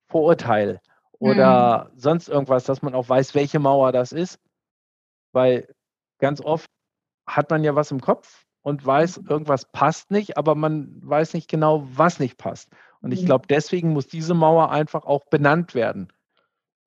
Vorurteil 0.09 0.79
oder 1.19 1.89
mhm. 1.93 1.99
sonst 1.99 2.29
irgendwas, 2.29 2.65
dass 2.65 2.81
man 2.81 2.95
auch 2.95 3.09
weiß, 3.09 3.35
welche 3.35 3.59
Mauer 3.59 3.91
das 3.91 4.11
ist. 4.11 4.39
Weil 5.33 5.67
ganz 6.19 6.41
oft 6.41 6.69
hat 7.27 7.49
man 7.49 7.63
ja 7.63 7.75
was 7.75 7.91
im 7.91 8.01
Kopf 8.01 8.45
und 8.61 8.85
weiß, 8.85 9.21
mhm. 9.21 9.27
irgendwas 9.27 9.65
passt 9.71 10.11
nicht, 10.11 10.37
aber 10.37 10.55
man 10.55 10.99
weiß 11.03 11.33
nicht 11.33 11.49
genau, 11.49 11.87
was 11.93 12.19
nicht 12.19 12.37
passt. 12.37 12.69
Und 13.01 13.11
ich 13.11 13.21
mhm. 13.21 13.27
glaube, 13.27 13.47
deswegen 13.47 13.93
muss 13.93 14.07
diese 14.07 14.33
Mauer 14.33 14.71
einfach 14.71 15.05
auch 15.05 15.25
benannt 15.25 15.75
werden. 15.75 16.11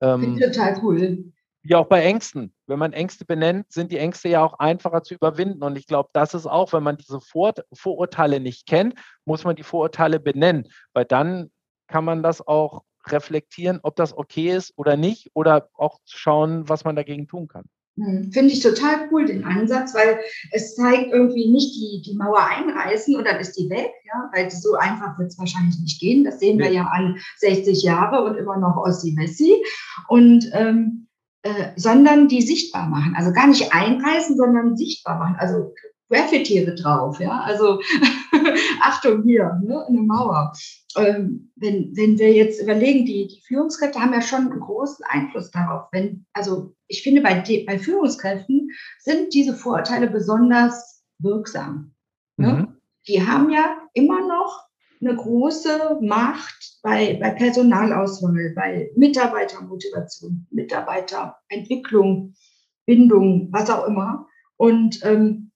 Ähm, 0.01 0.39
total 0.39 0.79
cool. 0.81 1.31
Wie 1.63 1.75
auch 1.75 1.85
bei 1.85 2.01
Ängsten. 2.01 2.53
Wenn 2.65 2.79
man 2.79 2.91
Ängste 2.91 3.23
benennt, 3.23 3.71
sind 3.71 3.91
die 3.91 3.99
Ängste 3.99 4.29
ja 4.29 4.43
auch 4.43 4.57
einfacher 4.57 5.03
zu 5.03 5.13
überwinden. 5.13 5.63
Und 5.63 5.77
ich 5.77 5.85
glaube, 5.85 6.09
das 6.13 6.33
ist 6.33 6.47
auch, 6.47 6.73
wenn 6.73 6.81
man 6.81 6.97
diese 6.97 7.21
Vor 7.21 7.53
Vorurteile 7.71 8.39
nicht 8.39 8.65
kennt, 8.65 8.95
muss 9.25 9.43
man 9.43 9.55
die 9.55 9.63
Vorurteile 9.63 10.19
benennen, 10.19 10.67
weil 10.93 11.05
dann 11.05 11.51
kann 11.87 12.03
man 12.03 12.23
das 12.23 12.45
auch 12.45 12.83
reflektieren, 13.07 13.79
ob 13.83 13.95
das 13.95 14.15
okay 14.15 14.55
ist 14.55 14.73
oder 14.75 14.97
nicht 14.97 15.31
oder 15.33 15.69
auch 15.73 15.99
schauen, 16.05 16.67
was 16.69 16.83
man 16.83 16.95
dagegen 16.95 17.27
tun 17.27 17.47
kann. 17.47 17.65
Hm, 17.97 18.31
finde 18.31 18.53
ich 18.53 18.61
total 18.61 19.09
cool, 19.11 19.25
den 19.25 19.43
Ansatz, 19.43 19.93
weil 19.93 20.19
es 20.51 20.75
zeigt 20.75 21.11
irgendwie 21.11 21.49
nicht 21.49 21.75
die, 21.75 22.01
die 22.05 22.15
Mauer 22.15 22.45
einreißen 22.45 23.15
und 23.15 23.25
dann 23.25 23.39
ist 23.39 23.57
die 23.57 23.69
weg, 23.69 23.91
ja, 24.05 24.29
weil 24.33 24.49
so 24.49 24.75
einfach 24.75 25.19
wird 25.19 25.29
es 25.29 25.37
wahrscheinlich 25.37 25.77
nicht 25.79 25.99
gehen. 25.99 26.23
Das 26.23 26.39
sehen 26.39 26.57
wir 26.57 26.71
ja 26.71 26.85
an 26.85 27.19
60 27.37 27.83
Jahre 27.83 28.23
und 28.23 28.37
immer 28.37 28.57
noch 28.57 28.77
Ossi 28.77 29.11
Messi. 29.11 29.53
Und 30.07 30.49
ähm, 30.53 31.07
äh, 31.43 31.71
sondern 31.75 32.27
die 32.27 32.41
sichtbar 32.41 32.87
machen. 32.87 33.15
Also 33.17 33.33
gar 33.33 33.47
nicht 33.47 33.73
einreißen, 33.73 34.37
sondern 34.37 34.77
sichtbar 34.77 35.17
machen. 35.17 35.35
Also 35.39 35.73
Graffiti 36.07 36.63
drauf, 36.75 37.19
ja. 37.19 37.41
Also 37.41 37.81
Achtung 38.81 39.23
hier, 39.23 39.59
ne, 39.63 39.85
eine 39.87 40.01
Mauer. 40.01 40.53
Ähm, 40.97 41.51
wenn, 41.55 41.95
wenn 41.95 42.19
wir 42.19 42.33
jetzt 42.33 42.61
überlegen, 42.61 43.05
die, 43.05 43.27
die 43.27 43.41
Führungskräfte 43.47 43.99
haben 43.99 44.13
ja 44.13 44.21
schon 44.21 44.51
einen 44.51 44.59
großen 44.59 45.05
Einfluss 45.07 45.51
darauf. 45.51 45.87
Wenn, 45.91 46.25
also 46.33 46.75
ich 46.87 47.03
finde, 47.03 47.21
bei, 47.21 47.43
bei 47.65 47.79
Führungskräften 47.79 48.69
sind 48.99 49.33
diese 49.33 49.55
Vorurteile 49.55 50.09
besonders 50.09 51.03
wirksam. 51.19 51.93
Ne? 52.37 52.53
Mhm. 52.53 52.77
Die 53.07 53.25
haben 53.25 53.49
ja 53.49 53.77
immer 53.93 54.27
noch 54.27 54.65
eine 55.01 55.15
große 55.15 55.97
Macht 56.01 56.79
bei, 56.83 57.17
bei 57.19 57.31
Personalauswahl, 57.31 58.53
bei 58.55 58.91
Mitarbeitermotivation, 58.95 60.47
Mitarbeiterentwicklung, 60.51 62.35
Bindung, 62.85 63.49
was 63.51 63.69
auch 63.69 63.87
immer. 63.87 64.27
Und 64.57 64.99
ähm, 65.03 65.51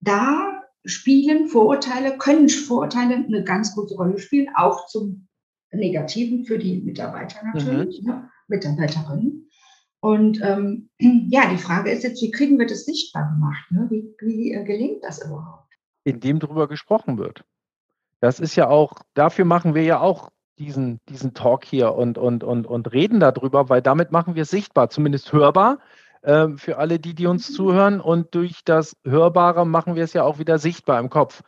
da 0.00 0.55
spielen 0.86 1.48
Vorurteile, 1.48 2.16
können 2.18 2.48
Vorurteile 2.48 3.16
eine 3.16 3.44
ganz 3.44 3.74
große 3.74 3.96
Rolle 3.96 4.18
spielen, 4.18 4.48
auch 4.56 4.86
zum 4.86 5.28
Negativen 5.72 6.44
für 6.44 6.58
die 6.58 6.80
Mitarbeiter 6.80 7.38
natürlich, 7.44 8.02
mhm. 8.02 8.08
ne? 8.08 8.30
Mitarbeiterinnen. 8.48 9.50
Und 10.00 10.40
ähm, 10.42 10.88
ja, 11.30 11.50
die 11.50 11.58
Frage 11.58 11.90
ist 11.90 12.04
jetzt, 12.04 12.22
wie 12.22 12.30
kriegen 12.30 12.58
wir 12.58 12.66
das 12.66 12.84
sichtbar 12.84 13.28
gemacht? 13.34 13.70
Ne? 13.70 13.86
Wie, 13.90 14.14
wie 14.20 14.52
äh, 14.52 14.64
gelingt 14.64 15.02
das 15.02 15.24
überhaupt? 15.24 15.72
Indem 16.04 16.38
darüber 16.38 16.68
gesprochen 16.68 17.18
wird. 17.18 17.44
Das 18.20 18.40
ist 18.40 18.56
ja 18.56 18.68
auch, 18.68 18.94
dafür 19.14 19.44
machen 19.44 19.74
wir 19.74 19.82
ja 19.82 20.00
auch 20.00 20.30
diesen, 20.58 21.00
diesen 21.08 21.34
Talk 21.34 21.64
hier 21.64 21.94
und, 21.94 22.18
und, 22.18 22.44
und, 22.44 22.66
und 22.66 22.92
reden 22.92 23.20
darüber, 23.20 23.68
weil 23.68 23.82
damit 23.82 24.12
machen 24.12 24.34
wir 24.34 24.44
sichtbar, 24.44 24.88
zumindest 24.88 25.32
hörbar, 25.32 25.80
ähm, 26.26 26.58
für 26.58 26.76
alle 26.76 26.98
die, 26.98 27.14
die 27.14 27.26
uns 27.26 27.52
zuhören. 27.52 28.00
Und 28.00 28.34
durch 28.34 28.62
das 28.64 28.96
Hörbare 29.04 29.66
machen 29.66 29.94
wir 29.94 30.04
es 30.04 30.12
ja 30.12 30.24
auch 30.24 30.38
wieder 30.38 30.58
sichtbar 30.58 31.00
im 31.00 31.08
Kopf. 31.08 31.42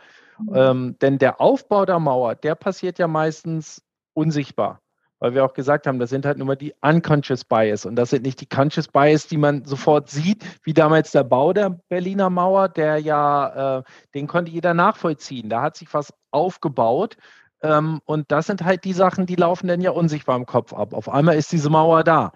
Ähm, 0.55 0.97
denn 1.03 1.19
der 1.19 1.41
Aufbau 1.41 1.85
der 1.85 1.99
Mauer, 1.99 2.37
der 2.37 2.55
passiert 2.55 2.99
ja 2.99 3.09
meistens 3.09 3.83
unsichtbar. 4.15 4.81
Weil 5.21 5.35
wir 5.35 5.45
auch 5.45 5.53
gesagt 5.53 5.89
haben, 5.89 5.99
das 5.99 6.11
sind 6.11 6.25
halt 6.25 6.39
nur 6.39 6.55
die 6.55 6.75
Unconscious 6.81 7.45
Bias 7.45 7.85
und 7.85 7.97
das 7.97 8.11
sind 8.11 8.23
nicht 8.23 8.41
die 8.41 8.49
Conscious 8.49 8.87
Bias, 8.87 9.27
die 9.27 9.37
man 9.37 9.65
sofort 9.65 10.09
sieht, 10.09 10.45
wie 10.63 10.73
damals 10.73 11.11
der 11.11 11.25
Bau 11.25 11.53
der 11.53 11.71
Berliner 11.89 12.31
Mauer, 12.31 12.69
der 12.69 12.99
ja, 12.99 13.79
äh, 13.79 13.83
den 14.15 14.29
konnte 14.29 14.53
jeder 14.53 14.75
nachvollziehen. 14.75 15.51
Da 15.51 15.63
hat 15.63 15.77
sich 15.77 15.93
was 15.93 16.15
aufgebaut 16.31 17.17
ähm, 17.63 18.01
und 18.05 18.31
das 18.31 18.47
sind 18.47 18.63
halt 18.65 18.85
die 18.85 18.93
Sachen, 18.93 19.27
die 19.27 19.35
laufen 19.35 19.67
dann 19.67 19.81
ja 19.81 19.91
unsichtbar 19.91 20.37
im 20.37 20.47
Kopf 20.47 20.73
ab. 20.73 20.95
Auf 20.95 21.09
einmal 21.09 21.37
ist 21.37 21.51
diese 21.51 21.69
Mauer 21.69 22.05
da. 22.05 22.33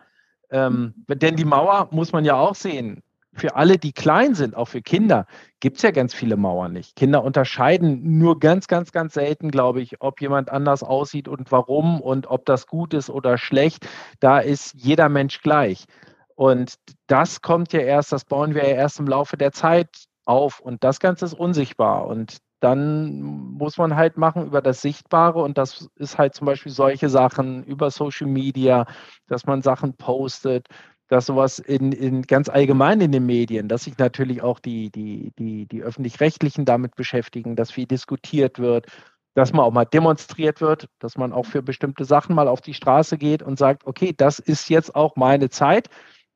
Ähm, 0.52 0.94
denn 1.08 1.36
die 1.36 1.44
Mauer 1.44 1.88
muss 1.90 2.12
man 2.12 2.24
ja 2.24 2.36
auch 2.36 2.54
sehen. 2.54 3.02
Für 3.34 3.56
alle, 3.56 3.78
die 3.78 3.92
klein 3.92 4.34
sind, 4.34 4.54
auch 4.54 4.66
für 4.66 4.82
Kinder, 4.82 5.26
gibt 5.60 5.78
es 5.78 5.82
ja 5.82 5.90
ganz 5.90 6.12
viele 6.12 6.36
Mauern 6.36 6.74
nicht. 6.74 6.96
Kinder 6.96 7.24
unterscheiden 7.24 8.18
nur 8.18 8.38
ganz, 8.38 8.68
ganz, 8.68 8.92
ganz 8.92 9.14
selten, 9.14 9.50
glaube 9.50 9.80
ich, 9.80 10.02
ob 10.02 10.20
jemand 10.20 10.50
anders 10.50 10.82
aussieht 10.82 11.28
und 11.28 11.50
warum 11.50 12.02
und 12.02 12.26
ob 12.26 12.44
das 12.44 12.66
gut 12.66 12.92
ist 12.92 13.08
oder 13.08 13.38
schlecht. 13.38 13.88
Da 14.20 14.38
ist 14.38 14.74
jeder 14.74 15.08
Mensch 15.08 15.40
gleich. 15.40 15.86
Und 16.34 16.74
das 17.06 17.40
kommt 17.40 17.72
ja 17.72 17.80
erst, 17.80 18.12
das 18.12 18.26
bauen 18.26 18.54
wir 18.54 18.68
ja 18.68 18.74
erst 18.74 19.00
im 19.00 19.06
Laufe 19.06 19.38
der 19.38 19.52
Zeit 19.52 19.88
auf. 20.26 20.60
Und 20.60 20.84
das 20.84 21.00
Ganze 21.00 21.24
ist 21.24 21.34
unsichtbar. 21.34 22.06
Und 22.06 22.36
dann 22.62 23.20
muss 23.20 23.76
man 23.76 23.96
halt 23.96 24.16
machen 24.16 24.46
über 24.46 24.62
das 24.62 24.82
Sichtbare 24.82 25.40
und 25.40 25.58
das 25.58 25.88
ist 25.96 26.16
halt 26.16 26.34
zum 26.34 26.46
Beispiel 26.46 26.70
solche 26.70 27.08
Sachen 27.08 27.64
über 27.64 27.90
Social 27.90 28.28
Media, 28.28 28.86
dass 29.26 29.46
man 29.46 29.62
Sachen 29.62 29.94
postet, 29.96 30.68
dass 31.08 31.26
sowas 31.26 31.58
in, 31.58 31.90
in 31.90 32.22
ganz 32.22 32.48
allgemein 32.48 33.00
in 33.00 33.10
den 33.10 33.26
Medien, 33.26 33.68
dass 33.68 33.84
sich 33.84 33.98
natürlich 33.98 34.42
auch 34.42 34.60
die, 34.60 34.90
die, 34.90 35.32
die, 35.38 35.66
die 35.66 35.82
öffentlich-rechtlichen 35.82 36.64
damit 36.64 36.94
beschäftigen, 36.94 37.56
dass 37.56 37.72
viel 37.72 37.86
diskutiert 37.86 38.60
wird, 38.60 38.86
dass 39.34 39.52
man 39.52 39.64
auch 39.64 39.72
mal 39.72 39.84
demonstriert 39.84 40.60
wird, 40.60 40.88
dass 41.00 41.16
man 41.18 41.32
auch 41.32 41.46
für 41.46 41.62
bestimmte 41.62 42.04
Sachen 42.04 42.36
mal 42.36 42.46
auf 42.46 42.60
die 42.60 42.74
Straße 42.74 43.18
geht 43.18 43.42
und 43.42 43.58
sagt, 43.58 43.86
okay, 43.86 44.14
das 44.16 44.38
ist 44.38 44.70
jetzt 44.70 44.94
auch 44.94 45.16
meine 45.16 45.50
Zeit 45.50 45.88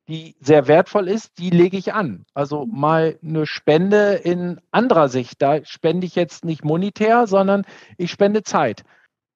die 0.07 0.35
sehr 0.39 0.67
wertvoll 0.67 1.07
ist, 1.07 1.37
die 1.37 1.49
lege 1.49 1.77
ich 1.77 1.93
an. 1.93 2.25
Also 2.33 2.65
mhm. 2.65 2.79
mal 2.79 3.19
eine 3.23 3.45
Spende 3.45 4.13
in 4.13 4.59
anderer 4.71 5.09
Sicht. 5.09 5.41
Da 5.41 5.63
spende 5.65 6.07
ich 6.07 6.15
jetzt 6.15 6.45
nicht 6.45 6.63
monetär, 6.63 7.27
sondern 7.27 7.63
ich 7.97 8.11
spende 8.11 8.43
Zeit. 8.43 8.83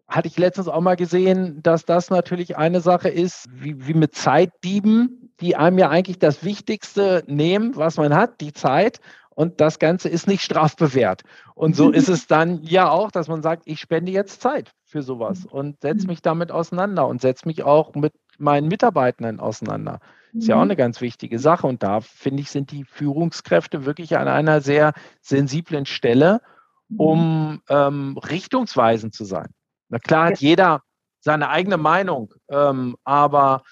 Hatte 0.08 0.28
ich 0.28 0.38
letztens 0.38 0.68
auch 0.68 0.82
mal 0.82 0.96
gesehen, 0.96 1.62
dass 1.64 1.86
das 1.86 2.10
natürlich 2.10 2.58
eine 2.58 2.82
Sache 2.82 3.10
ist, 3.10 3.48
wie, 3.52 3.88
wie 3.88 3.94
mit 3.94 4.16
Zeitdieben, 4.16 5.34
die 5.40 5.56
einem 5.56 5.78
ja 5.78 5.90
eigentlich 5.90 6.20
das 6.20 6.44
Wichtigste 6.44 7.24
nehmen, 7.28 7.76
was 7.76 7.98
man 7.98 8.14
hat, 8.14 8.42
die 8.42 8.54
Zeit. 8.54 9.00
Und 9.34 9.62
das 9.62 9.80
Ganze 9.80 10.10
ist 10.10 10.28
nicht 10.28 10.44
strafbewehrt. 10.44 11.24
Und 11.56 11.76
so 11.76 11.90
ist 11.90 12.10
es 12.10 12.28
dann 12.28 12.62
ja 12.64 12.90
auch, 12.90 13.12
dass 13.12 13.28
man 13.28 13.42
sagt, 13.42 13.64
ich 13.66 13.80
spende 13.80 14.12
jetzt 14.12 14.42
Zeit 14.42 14.74
für 14.86 15.02
sowas 15.02 15.46
und 15.46 15.82
setze 15.82 16.08
mich 16.08 16.22
damit 16.22 16.52
auseinander 16.52 17.08
und 17.08 17.22
setze 17.22 17.48
mich 17.48 17.64
auch 17.64 17.96
mit 17.96 18.14
meinen 18.38 18.68
Mitarbeitenden 18.68 19.40
auseinander. 19.40 20.00
Ist 20.34 20.48
ja 20.48 20.56
auch 20.56 20.62
eine 20.62 20.74
mhm. 20.74 20.78
ganz 20.78 21.02
wichtige 21.02 21.40
Sache. 21.40 21.68
Und 21.68 21.84
da, 21.84 22.02
finde 22.02 22.42
ich, 22.42 22.52
sind 22.52 22.72
die 22.72 22.86
Führungskräfte 22.86 23.86
wirklich 23.86 24.18
an 24.18 24.28
einer 24.28 24.62
sehr 24.62 24.94
sensiblen 25.22 25.86
Stelle, 25.86 26.42
um 26.98 27.52
mhm. 27.52 27.62
ähm, 27.70 28.18
richtungsweisend 28.18 29.14
zu 29.14 29.26
sein. 29.26 29.50
Na 29.90 30.00
klar 30.00 30.28
hat 30.28 30.40
jeder 30.40 30.82
seine 31.20 31.50
eigene 31.50 31.78
Meinung, 31.78 32.34
ähm, 32.50 32.96
aber 33.04 33.64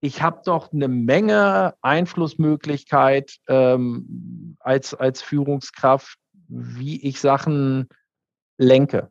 ich 0.00 0.22
habe 0.22 0.40
doch 0.44 0.72
eine 0.72 0.88
Menge 0.88 1.74
Einflussmöglichkeit 1.82 3.36
ähm, 3.48 4.49
als, 4.60 4.94
als 4.94 5.22
Führungskraft, 5.22 6.18
wie 6.48 7.02
ich 7.02 7.20
Sachen 7.20 7.88
lenke. 8.58 9.10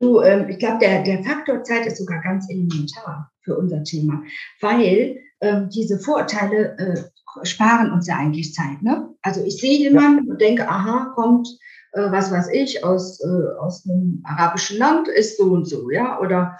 Du, 0.00 0.20
ähm, 0.20 0.48
ich 0.48 0.58
glaube, 0.58 0.78
der, 0.78 1.02
der 1.02 1.22
Faktor 1.22 1.62
Zeit 1.62 1.86
ist 1.86 1.98
sogar 1.98 2.20
ganz 2.22 2.50
elementar 2.50 3.30
für 3.42 3.56
unser 3.56 3.82
Thema, 3.84 4.22
weil 4.60 5.18
ähm, 5.40 5.68
diese 5.70 5.98
Vorurteile 5.98 6.76
äh, 6.78 7.46
sparen 7.46 7.92
uns 7.92 8.06
ja 8.06 8.16
eigentlich 8.16 8.54
Zeit. 8.54 8.82
Ne? 8.82 9.08
Also 9.22 9.42
ich 9.44 9.60
sehe 9.60 9.78
jemanden 9.78 10.26
ja. 10.26 10.32
und 10.32 10.40
denke, 10.40 10.68
aha, 10.68 11.12
kommt, 11.14 11.48
äh, 11.92 12.10
was 12.10 12.30
weiß 12.30 12.48
ich, 12.52 12.84
aus, 12.84 13.20
äh, 13.22 13.58
aus 13.58 13.88
einem 13.88 14.22
arabischen 14.24 14.78
Land, 14.78 15.08
ist 15.08 15.38
so 15.38 15.44
und 15.44 15.66
so, 15.66 15.90
ja, 15.90 16.20
oder 16.20 16.58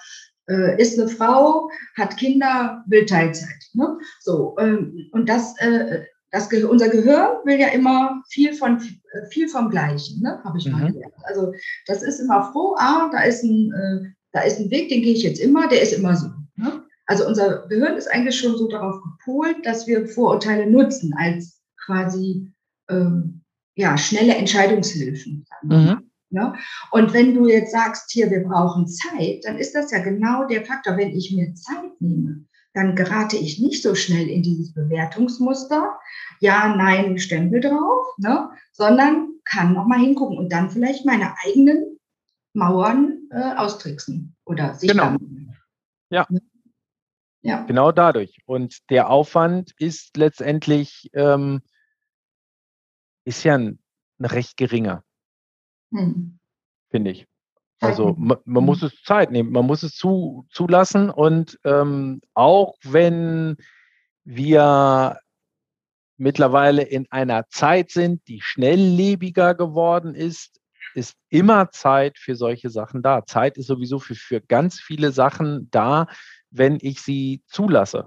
äh, 0.49 0.81
ist 0.81 0.99
eine 0.99 1.09
Frau, 1.09 1.71
hat 1.97 2.17
Kinder, 2.17 2.85
will 2.87 3.07
Teilzeit. 3.07 3.63
Ne? 3.73 3.99
So, 4.21 4.57
ähm, 4.59 5.09
und 5.13 5.29
das, 5.29 5.59
äh, 5.59 6.05
das, 6.35 6.53
unser 6.65 6.89
Gehirn 6.89 7.37
will 7.45 7.61
ja 7.61 7.69
immer 7.69 8.23
viel 8.29 8.55
von 8.55 8.79
äh, 8.79 9.27
viel 9.31 9.49
vom 9.49 9.71
Gleichen, 9.71 10.21
ne? 10.21 10.41
habe 10.43 10.59
ich 10.59 10.67
mhm. 10.67 10.73
mal 10.73 10.93
gelernt. 10.93 11.15
Also 11.23 11.53
das 11.87 12.03
ist 12.03 12.19
immer 12.19 12.51
froh, 12.53 12.75
ah, 12.77 13.09
da 13.13 13.23
ist 13.23 13.45
ein, 13.45 13.73
äh, 13.73 14.09
da 14.33 14.41
ist 14.41 14.59
ein 14.59 14.71
Weg, 14.71 14.89
den 14.89 15.03
gehe 15.03 15.15
ich 15.15 15.23
jetzt 15.23 15.41
immer, 15.41 15.69
der 15.69 15.81
ist 15.81 15.93
immer 15.93 16.17
so. 16.17 16.29
Ne? 16.57 16.83
Also 17.07 17.27
unser 17.27 17.69
Gehirn 17.69 17.97
ist 17.97 18.09
eigentlich 18.09 18.37
schon 18.37 18.57
so 18.57 18.67
darauf 18.67 18.97
gepolt, 19.01 19.65
dass 19.65 19.87
wir 19.87 20.09
Vorurteile 20.09 20.69
nutzen 20.69 21.15
als 21.17 21.61
quasi 21.85 22.53
ähm, 22.89 23.43
ja, 23.77 23.97
schnelle 23.97 24.35
Entscheidungshilfen. 24.35 25.47
Mhm. 25.63 26.11
Ne? 26.31 26.55
Und 26.91 27.13
wenn 27.13 27.35
du 27.35 27.47
jetzt 27.47 27.71
sagst, 27.71 28.11
hier, 28.11 28.29
wir 28.31 28.43
brauchen 28.43 28.89
Zeit, 28.89 29.45
dann 29.45 29.57
ist 29.57 29.73
das 29.73 29.93
ja 29.93 30.03
genau 30.03 30.49
der 30.49 30.65
Faktor, 30.65 30.97
wenn 30.97 31.11
ich 31.11 31.33
mir 31.33 31.55
Zeit 31.55 31.93
nehme, 32.01 32.45
dann 32.75 32.97
gerate 32.97 33.37
ich 33.37 33.61
nicht 33.61 33.83
so 33.83 33.95
schnell 33.95 34.29
in 34.29 34.43
dieses 34.43 34.75
Bewertungsmuster, 34.75 35.99
ja, 36.41 36.75
nein, 36.77 37.19
Stempel 37.19 37.61
drauf, 37.61 38.07
ne? 38.19 38.51
sondern 38.73 39.29
kann 39.45 39.73
nochmal 39.73 40.01
hingucken 40.01 40.37
und 40.37 40.53
dann 40.53 40.71
vielleicht 40.71 41.07
meine 41.07 41.35
eigenen 41.45 41.99
Mauern 42.53 43.29
äh, 43.31 43.55
austricksen 43.57 44.37
oder 44.45 44.75
sich 44.75 44.91
genau. 44.91 45.17
Ja. 46.11 46.27
ja. 47.43 47.63
Genau 47.65 47.93
dadurch. 47.93 48.39
Und 48.45 48.91
der 48.91 49.09
Aufwand 49.09 49.73
ist 49.79 50.17
letztendlich 50.17 51.11
ähm, 51.15 51.63
ist 53.25 53.45
ja 53.45 53.55
ein, 53.55 53.79
ein 54.19 54.27
recht 54.27 54.57
geringer, 54.57 55.03
hm. 55.93 56.39
finde 56.91 57.13
ich. 57.13 57.27
Also 57.85 58.15
man, 58.19 58.39
man, 58.45 58.65
muss 58.65 58.83
es 58.83 59.03
Zeit 59.03 59.31
nehmen, 59.31 59.53
man 59.53 59.67
muss 59.67 59.83
es 59.83 59.95
zu, 59.95 60.47
zulassen 60.51 61.11
und 61.11 61.59
ähm, 61.65 62.21
auch 62.35 62.75
wenn 62.83 63.57
wir 64.25 65.19
mittlerweile 66.17 66.83
in 66.83 67.07
einer 67.11 67.47
Zeit 67.49 67.91
sind, 67.91 68.27
die 68.29 68.41
schnelllebiger 68.41 69.55
geworden 69.55 70.15
ist, 70.15 70.61
ist 70.95 71.17
immer 71.29 71.71
Zeit 71.71 72.19
für 72.19 72.37
solche 72.37 72.71
Sachen 72.71 73.03
da. 73.03 73.27
Zeit 73.27 73.59
ist 73.59 73.67
sowieso 73.67 73.99
für, 73.99 74.15
für 74.15 74.41
ganz 74.41 74.81
viele 74.81 75.13
Sachen 75.13 75.69
da, 75.71 76.07
wenn 76.51 76.79
ich 76.81 77.01
sie 77.03 77.43
zulasse. 77.47 78.07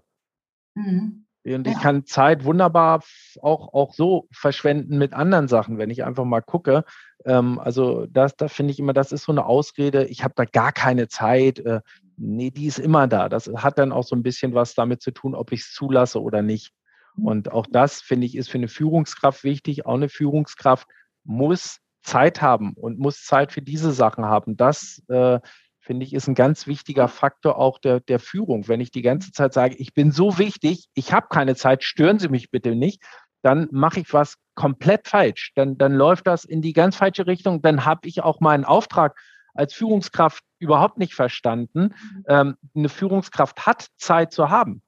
Mhm. 0.76 1.27
Und 1.56 1.68
ich 1.68 1.74
ja. 1.74 1.80
kann 1.80 2.06
Zeit 2.06 2.44
wunderbar 2.44 3.04
auch, 3.42 3.74
auch 3.74 3.94
so 3.94 4.28
verschwenden 4.32 4.98
mit 4.98 5.14
anderen 5.14 5.48
Sachen, 5.48 5.78
wenn 5.78 5.90
ich 5.90 6.04
einfach 6.04 6.26
mal 6.26 6.42
gucke. 6.42 6.84
Ähm, 7.26 7.60
also 7.60 8.06
das, 8.08 8.36
da 8.36 8.48
finde 8.48 8.72
ich 8.72 8.80
immer, 8.80 8.94
das 8.94 9.12
ist 9.12 9.24
so 9.24 9.32
eine 9.32 9.46
Ausrede, 9.46 10.06
ich 10.06 10.24
habe 10.24 10.34
da 10.36 10.46
gar 10.46 10.72
keine 10.72 11.08
Zeit. 11.08 11.60
Äh, 11.60 11.82
nee, 12.18 12.52
die 12.52 12.68
ist 12.68 12.80
immer 12.80 13.08
da. 13.08 13.30
Das 13.30 13.50
hat 13.56 13.78
dann 13.78 13.92
auch 13.92 14.04
so 14.04 14.16
ein 14.16 14.24
bisschen 14.24 14.54
was 14.54 14.74
damit 14.74 15.02
zu 15.02 15.12
tun, 15.12 15.36
ob 15.36 15.52
ich 15.52 15.62
es 15.62 15.74
zulasse 15.74 16.22
oder 16.22 16.42
nicht. 16.42 16.74
Und 17.22 17.52
auch 17.52 17.66
das, 17.70 18.02
finde 18.02 18.28
ich, 18.28 18.36
ist 18.36 18.50
für 18.50 18.60
eine 18.60 18.68
Führungskraft 18.68 19.44
wichtig. 19.44 19.86
Auch 19.86 19.96
eine 19.96 20.10
Führungskraft 20.10 20.88
muss 21.24 21.80
Zeit 22.04 22.42
haben 22.42 22.74
und 22.74 23.00
muss 23.00 23.24
Zeit 23.24 23.52
für 23.52 23.62
diese 23.62 23.92
Sachen 23.92 24.26
haben. 24.26 24.56
Das 24.56 25.02
äh, 25.10 25.40
finde 25.88 26.06
ich, 26.06 26.14
ist 26.14 26.28
ein 26.28 26.36
ganz 26.36 26.68
wichtiger 26.68 27.08
Faktor 27.08 27.58
auch 27.58 27.80
der, 27.80 28.02
der 28.02 28.20
Führung. 28.20 28.68
Wenn 28.68 28.82
ich 28.82 28.92
die 28.92 29.02
ganze 29.02 29.32
Zeit 29.32 29.54
sage, 29.54 29.76
ich 29.78 29.94
bin 29.94 30.12
so 30.12 30.38
wichtig, 30.38 30.88
ich 30.94 31.14
habe 31.14 31.28
keine 31.30 31.56
Zeit, 31.56 31.84
stören 31.84 32.20
Sie 32.20 32.28
mich 32.28 32.52
bitte 32.52 32.76
nicht, 32.76 33.02
dann 33.42 33.70
mache 33.72 34.02
ich 34.02 34.14
was 34.14 34.36
komplett 34.54 35.08
falsch. 35.08 35.54
Dann, 35.56 35.78
dann 35.78 35.94
läuft 35.94 36.28
das 36.28 36.44
in 36.44 36.62
die 36.62 36.74
ganz 36.74 36.98
falsche 36.98 37.26
Richtung. 37.26 37.62
Dann 37.62 37.86
habe 37.86 38.08
ich 38.08 38.22
auch 38.22 38.42
meinen 38.42 38.66
Auftrag 38.66 39.18
als 39.54 39.74
Führungskraft 39.74 40.44
überhaupt 40.60 40.98
nicht 40.98 41.16
verstanden. 41.16 41.84
Mhm. 41.84 42.26
Ähm, 42.28 42.56
eine 42.76 42.90
Führungskraft 42.90 43.66
hat 43.66 43.88
Zeit 43.98 44.34
zu 44.34 44.50
haben 44.50 44.82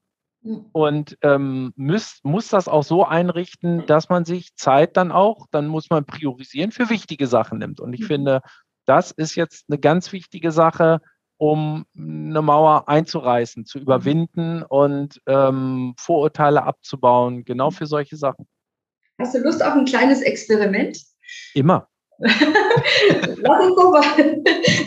und 0.72 1.18
ähm, 1.22 1.72
muss, 1.76 2.20
muss 2.22 2.48
das 2.48 2.68
auch 2.68 2.82
so 2.82 3.04
einrichten, 3.04 3.86
dass 3.86 4.08
man 4.08 4.24
sich 4.24 4.54
Zeit 4.56 4.96
dann 4.96 5.12
auch, 5.12 5.46
dann 5.50 5.66
muss 5.66 5.90
man 5.90 6.04
priorisieren, 6.04 6.72
für 6.72 6.88
wichtige 6.88 7.26
Sachen 7.26 7.58
nimmt. 7.58 7.80
Und 7.80 7.92
ich 7.92 8.00
mhm. 8.00 8.06
finde, 8.06 8.40
das 8.90 9.12
ist 9.12 9.36
jetzt 9.36 9.66
eine 9.68 9.78
ganz 9.78 10.10
wichtige 10.10 10.50
Sache, 10.50 11.00
um 11.36 11.86
eine 11.96 12.42
Mauer 12.42 12.88
einzureißen, 12.88 13.64
zu 13.64 13.78
überwinden 13.78 14.64
und 14.64 15.20
ähm, 15.26 15.94
Vorurteile 15.96 16.64
abzubauen, 16.64 17.44
genau 17.44 17.70
für 17.70 17.86
solche 17.86 18.16
Sachen. 18.16 18.48
Hast 19.20 19.36
du 19.36 19.38
Lust 19.38 19.64
auf 19.64 19.74
ein 19.74 19.84
kleines 19.84 20.22
Experiment? 20.22 20.98
Immer. 21.54 21.86
lass, 22.18 23.64
uns 23.64 23.76
doch 23.76 23.92
mal, 23.92 24.02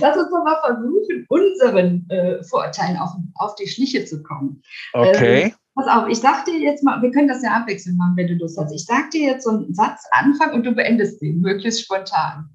lass 0.02 0.18
uns 0.18 0.30
doch 0.30 0.44
mal 0.44 0.60
versuchen, 0.66 1.26
unseren 1.30 2.06
äh, 2.10 2.44
Vorurteilen 2.44 2.98
auf, 2.98 3.12
auf 3.36 3.56
die 3.56 3.70
Schliche 3.70 4.04
zu 4.04 4.22
kommen. 4.22 4.62
Okay. 4.92 5.44
Ähm, 5.44 5.54
pass 5.76 5.88
auf, 5.88 6.10
ich 6.10 6.20
sag 6.20 6.44
dir 6.44 6.60
jetzt 6.60 6.84
mal, 6.84 7.02
wir 7.02 7.10
können 7.12 7.30
das 7.30 7.42
ja 7.42 7.52
abwechselnd 7.52 7.98
machen, 7.98 8.18
wenn 8.18 8.28
du 8.28 8.34
Lust 8.34 8.60
hast. 8.60 8.74
Ich 8.74 8.86
sag 8.86 9.12
dir 9.12 9.32
jetzt 9.32 9.46
so 9.46 9.52
einen 9.52 9.74
Satz 9.74 10.04
Anfang 10.12 10.54
und 10.54 10.66
du 10.66 10.74
beendest 10.74 11.22
den, 11.22 11.40
möglichst 11.40 11.82
spontan. 11.82 12.50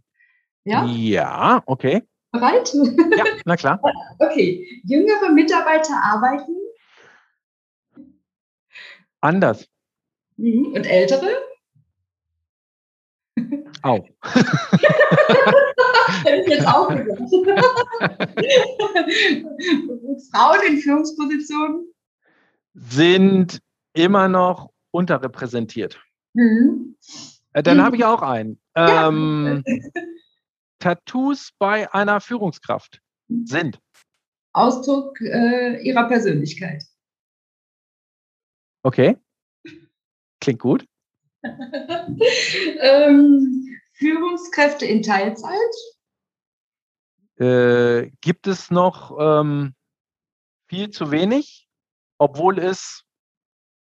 Ja? 0.69 0.85
Ja, 0.85 1.63
okay. 1.65 2.03
Bereit? 2.31 2.75
Ja, 3.17 3.25
na 3.47 3.57
klar. 3.57 3.81
Okay. 4.19 4.83
Jüngere 4.85 5.31
Mitarbeiter 5.33 5.95
arbeiten? 5.95 6.55
Anders. 9.21 9.67
Mhm. 10.37 10.73
Und 10.75 10.85
ältere? 10.85 11.29
Auch. 13.83 14.07
Hätte 16.25 16.43
ich 16.43 16.49
jetzt 16.49 16.67
auch 16.67 16.89
gesagt. 16.89 17.17
Frauen 20.33 20.61
in 20.67 20.79
Führungspositionen? 20.79 21.95
Sind 22.75 23.61
immer 23.95 24.29
noch 24.29 24.71
unterrepräsentiert. 24.91 25.99
Mhm. 26.35 26.97
Äh, 27.53 27.63
dann 27.63 27.79
mhm. 27.79 27.83
habe 27.83 27.97
ich 27.97 28.05
auch 28.05 28.21
einen. 28.21 28.61
Ähm, 28.75 29.65
Tattoos 30.79 31.51
bei 31.59 31.93
einer 31.93 32.21
Führungskraft 32.21 33.01
sind? 33.29 33.81
Ausdruck 34.53 35.21
äh, 35.21 35.83
ihrer 35.83 36.07
Persönlichkeit. 36.09 36.85
Okay. 38.83 39.17
Klingt 40.41 40.61
gut. 40.61 40.87
ähm, 41.43 43.69
Führungskräfte 43.93 44.87
in 44.87 45.03
Teilzeit? 45.03 45.53
Äh, 47.37 48.11
gibt 48.21 48.47
es 48.47 48.71
noch 48.71 49.17
ähm, 49.21 49.75
viel 50.69 50.91
zu 50.91 51.11
wenig, 51.11 51.69
obwohl 52.19 52.59
es 52.59 53.05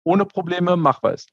ohne 0.04 0.26
Probleme 0.26 0.76
machbar 0.76 1.14
ist? 1.14 1.30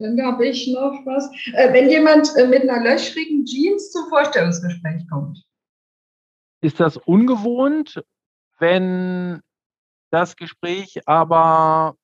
Dann 0.00 0.20
habe 0.22 0.48
ich 0.48 0.66
noch 0.68 1.04
was. 1.04 1.30
Äh, 1.52 1.72
wenn 1.74 1.90
jemand 1.90 2.34
äh, 2.36 2.46
mit 2.46 2.62
einer 2.62 2.82
löchrigen 2.82 3.44
Jeans 3.44 3.90
zum 3.92 4.08
Vorstellungsgespräch 4.08 5.06
kommt. 5.10 5.44
Ist 6.62 6.80
das 6.80 6.96
ungewohnt, 6.96 8.02
wenn 8.58 9.40
das 10.10 10.36
Gespräch 10.36 11.06
aber 11.06 11.96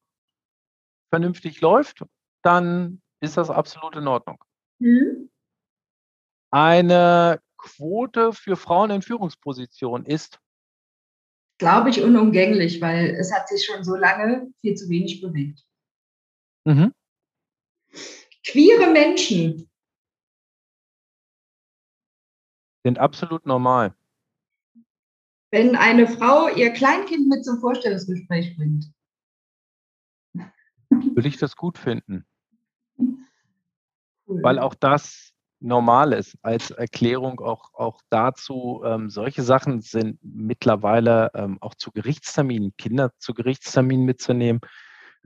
vernünftig 1.10 1.60
läuft, 1.60 2.04
dann 2.42 3.00
ist 3.20 3.38
das 3.38 3.50
absolut 3.50 3.96
in 3.96 4.06
Ordnung. 4.06 4.42
Mhm. 4.78 5.30
Eine 6.50 7.40
Quote 7.56 8.32
für 8.32 8.56
Frauen 8.56 8.90
in 8.90 9.02
Führungspositionen 9.02 10.06
ist? 10.06 10.38
Glaube 11.58 11.88
ich 11.88 12.02
unumgänglich, 12.02 12.82
weil 12.82 13.16
es 13.18 13.32
hat 13.32 13.48
sich 13.48 13.64
schon 13.64 13.82
so 13.82 13.96
lange 13.96 14.52
viel 14.60 14.74
zu 14.74 14.88
wenig 14.90 15.22
bewegt. 15.22 15.64
Mhm. 16.64 16.92
Queere 18.44 18.90
Menschen 18.92 19.68
sind 22.84 22.98
absolut 22.98 23.46
normal. 23.46 23.94
Wenn 25.50 25.74
eine 25.74 26.06
Frau 26.06 26.48
ihr 26.48 26.70
Kleinkind 26.70 27.28
mit 27.28 27.44
zum 27.44 27.60
Vorstellungsgespräch 27.60 28.56
bringt. 28.56 28.86
Würde 30.90 31.28
ich 31.28 31.36
das 31.36 31.56
gut 31.56 31.78
finden. 31.78 32.24
Cool. 32.98 34.42
Weil 34.42 34.58
auch 34.58 34.74
das 34.74 35.32
normal 35.58 36.12
ist 36.12 36.36
als 36.42 36.70
Erklärung 36.70 37.40
auch, 37.40 37.74
auch 37.74 38.02
dazu. 38.10 38.82
Ähm, 38.84 39.10
solche 39.10 39.42
Sachen 39.42 39.80
sind 39.80 40.18
mittlerweile 40.22 41.30
ähm, 41.34 41.58
auch 41.60 41.74
zu 41.74 41.90
Gerichtsterminen, 41.90 42.76
Kinder 42.76 43.12
zu 43.18 43.34
Gerichtsterminen 43.34 44.04
mitzunehmen, 44.04 44.60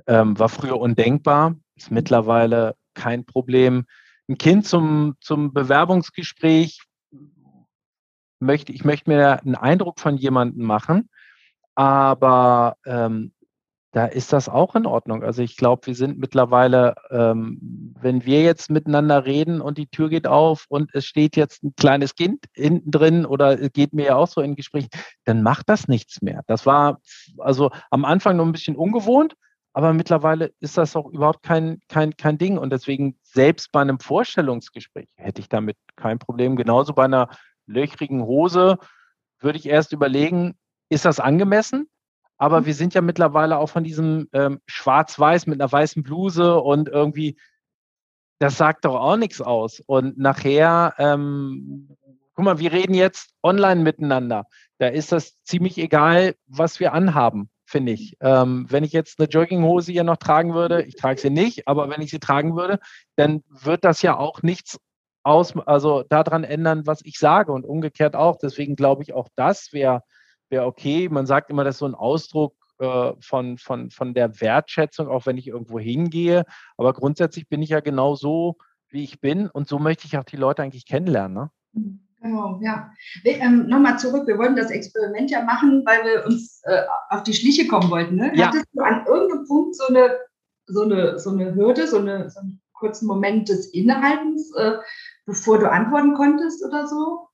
Ähm, 0.06 0.38
war 0.38 0.48
früher 0.48 0.80
undenkbar, 0.80 1.56
ist 1.80 1.90
mittlerweile 1.90 2.76
kein 2.94 3.24
Problem. 3.24 3.86
Ein 4.28 4.38
Kind 4.38 4.66
zum, 4.66 5.16
zum 5.20 5.52
Bewerbungsgespräch 5.52 6.82
möchte, 8.38 8.72
ich 8.72 8.84
möchte 8.84 9.10
mir 9.10 9.40
einen 9.42 9.54
Eindruck 9.54 9.98
von 9.98 10.16
jemandem 10.16 10.64
machen, 10.66 11.08
aber 11.74 12.76
ähm, 12.84 13.32
da 13.92 14.04
ist 14.04 14.32
das 14.32 14.48
auch 14.48 14.76
in 14.76 14.86
Ordnung. 14.86 15.24
Also 15.24 15.42
ich 15.42 15.56
glaube, 15.56 15.86
wir 15.86 15.94
sind 15.94 16.18
mittlerweile, 16.18 16.94
ähm, 17.10 17.94
wenn 17.98 18.24
wir 18.24 18.42
jetzt 18.42 18.70
miteinander 18.70 19.24
reden 19.24 19.60
und 19.60 19.78
die 19.78 19.88
Tür 19.88 20.10
geht 20.10 20.26
auf 20.26 20.66
und 20.68 20.94
es 20.94 21.06
steht 21.06 21.34
jetzt 21.34 21.64
ein 21.64 21.74
kleines 21.76 22.14
Kind 22.14 22.44
hinten 22.54 22.90
drin 22.90 23.26
oder 23.26 23.56
geht 23.70 23.92
mir 23.92 24.06
ja 24.06 24.16
auch 24.16 24.28
so 24.28 24.42
in 24.42 24.54
Gespräch, 24.54 24.86
dann 25.24 25.42
macht 25.42 25.68
das 25.68 25.88
nichts 25.88 26.22
mehr. 26.22 26.42
Das 26.46 26.66
war 26.66 27.00
also 27.38 27.70
am 27.90 28.04
Anfang 28.04 28.36
noch 28.36 28.44
ein 28.44 28.52
bisschen 28.52 28.76
ungewohnt, 28.76 29.34
aber 29.72 29.92
mittlerweile 29.92 30.52
ist 30.60 30.76
das 30.76 30.96
auch 30.96 31.06
überhaupt 31.06 31.42
kein, 31.42 31.80
kein, 31.88 32.16
kein 32.16 32.38
Ding. 32.38 32.58
Und 32.58 32.70
deswegen, 32.70 33.16
selbst 33.22 33.70
bei 33.70 33.80
einem 33.80 34.00
Vorstellungsgespräch 34.00 35.08
hätte 35.16 35.40
ich 35.40 35.48
damit 35.48 35.76
kein 35.96 36.18
Problem. 36.18 36.56
Genauso 36.56 36.92
bei 36.92 37.04
einer 37.04 37.28
löchrigen 37.66 38.22
Hose 38.22 38.78
würde 39.38 39.58
ich 39.58 39.66
erst 39.66 39.92
überlegen, 39.92 40.56
ist 40.88 41.04
das 41.04 41.20
angemessen? 41.20 41.88
Aber 42.36 42.62
mhm. 42.62 42.66
wir 42.66 42.74
sind 42.74 42.94
ja 42.94 43.00
mittlerweile 43.00 43.58
auch 43.58 43.68
von 43.68 43.84
diesem 43.84 44.28
ähm, 44.32 44.60
Schwarz-Weiß 44.66 45.46
mit 45.46 45.60
einer 45.60 45.70
weißen 45.70 46.02
Bluse 46.02 46.58
und 46.58 46.88
irgendwie, 46.88 47.38
das 48.40 48.56
sagt 48.56 48.84
doch 48.84 48.96
auch 48.96 49.16
nichts 49.16 49.40
aus. 49.40 49.80
Und 49.86 50.18
nachher, 50.18 50.94
ähm, 50.98 51.96
guck 52.34 52.44
mal, 52.44 52.58
wir 52.58 52.72
reden 52.72 52.94
jetzt 52.94 53.34
online 53.42 53.82
miteinander. 53.82 54.46
Da 54.78 54.88
ist 54.88 55.12
das 55.12 55.40
ziemlich 55.44 55.78
egal, 55.78 56.34
was 56.46 56.80
wir 56.80 56.92
anhaben, 56.92 57.50
finde 57.70 57.92
ich. 57.92 58.16
Ähm, 58.20 58.66
wenn 58.68 58.84
ich 58.84 58.92
jetzt 58.92 59.18
eine 59.18 59.28
Jogginghose 59.28 59.92
hier 59.92 60.04
noch 60.04 60.16
tragen 60.16 60.54
würde, 60.54 60.82
ich 60.82 60.96
trage 60.96 61.20
sie 61.20 61.30
nicht, 61.30 61.68
aber 61.68 61.88
wenn 61.88 62.02
ich 62.02 62.10
sie 62.10 62.18
tragen 62.18 62.56
würde, 62.56 62.78
dann 63.16 63.42
wird 63.48 63.84
das 63.84 64.02
ja 64.02 64.16
auch 64.16 64.42
nichts 64.42 64.78
aus, 65.22 65.56
also 65.66 66.02
daran 66.08 66.44
ändern, 66.44 66.86
was 66.86 67.00
ich 67.04 67.18
sage 67.18 67.52
und 67.52 67.64
umgekehrt 67.64 68.16
auch. 68.16 68.36
Deswegen 68.36 68.76
glaube 68.76 69.02
ich, 69.02 69.12
auch 69.12 69.28
das 69.36 69.72
wäre 69.72 70.02
wäre 70.50 70.66
okay. 70.66 71.08
Man 71.08 71.26
sagt 71.26 71.50
immer, 71.50 71.64
das 71.64 71.76
ist 71.76 71.80
so 71.80 71.86
ein 71.86 71.94
Ausdruck 71.94 72.54
äh, 72.78 73.12
von, 73.20 73.56
von, 73.58 73.90
von 73.90 74.14
der 74.14 74.40
Wertschätzung, 74.40 75.08
auch 75.08 75.26
wenn 75.26 75.38
ich 75.38 75.46
irgendwo 75.46 75.78
hingehe. 75.78 76.44
Aber 76.76 76.92
grundsätzlich 76.92 77.48
bin 77.48 77.62
ich 77.62 77.70
ja 77.70 77.80
genau 77.80 78.14
so, 78.14 78.56
wie 78.88 79.04
ich 79.04 79.20
bin. 79.20 79.48
Und 79.48 79.68
so 79.68 79.78
möchte 79.78 80.06
ich 80.06 80.18
auch 80.18 80.24
die 80.24 80.36
Leute 80.36 80.62
eigentlich 80.62 80.86
kennenlernen. 80.86 81.50
Ne? 81.74 81.98
Genau, 82.20 82.60
ja. 82.62 82.92
Ähm, 83.24 83.66
Nochmal 83.66 83.98
zurück, 83.98 84.26
wir 84.26 84.36
wollten 84.36 84.56
das 84.56 84.70
Experiment 84.70 85.30
ja 85.30 85.42
machen, 85.42 85.82
weil 85.86 86.04
wir 86.04 86.26
uns 86.26 86.60
äh, 86.64 86.82
auf 87.08 87.22
die 87.22 87.32
Schliche 87.32 87.66
kommen 87.66 87.90
wollten. 87.90 88.16
Ne? 88.16 88.32
Ja. 88.34 88.48
Hattest 88.48 88.66
du 88.72 88.82
an 88.82 89.06
irgendeinem 89.06 89.46
Punkt 89.46 89.74
so 89.74 89.86
eine, 89.86 90.18
so 90.66 90.82
eine, 90.82 91.18
so 91.18 91.30
eine 91.30 91.54
Hürde, 91.54 91.86
so, 91.86 91.98
eine, 91.98 92.28
so 92.28 92.40
einen 92.40 92.60
kurzen 92.74 93.06
Moment 93.06 93.48
des 93.48 93.68
Innehaltens, 93.72 94.54
äh, 94.54 94.76
bevor 95.24 95.58
du 95.58 95.70
antworten 95.70 96.12
konntest 96.12 96.62
oder 96.64 96.86
so? 96.86 97.29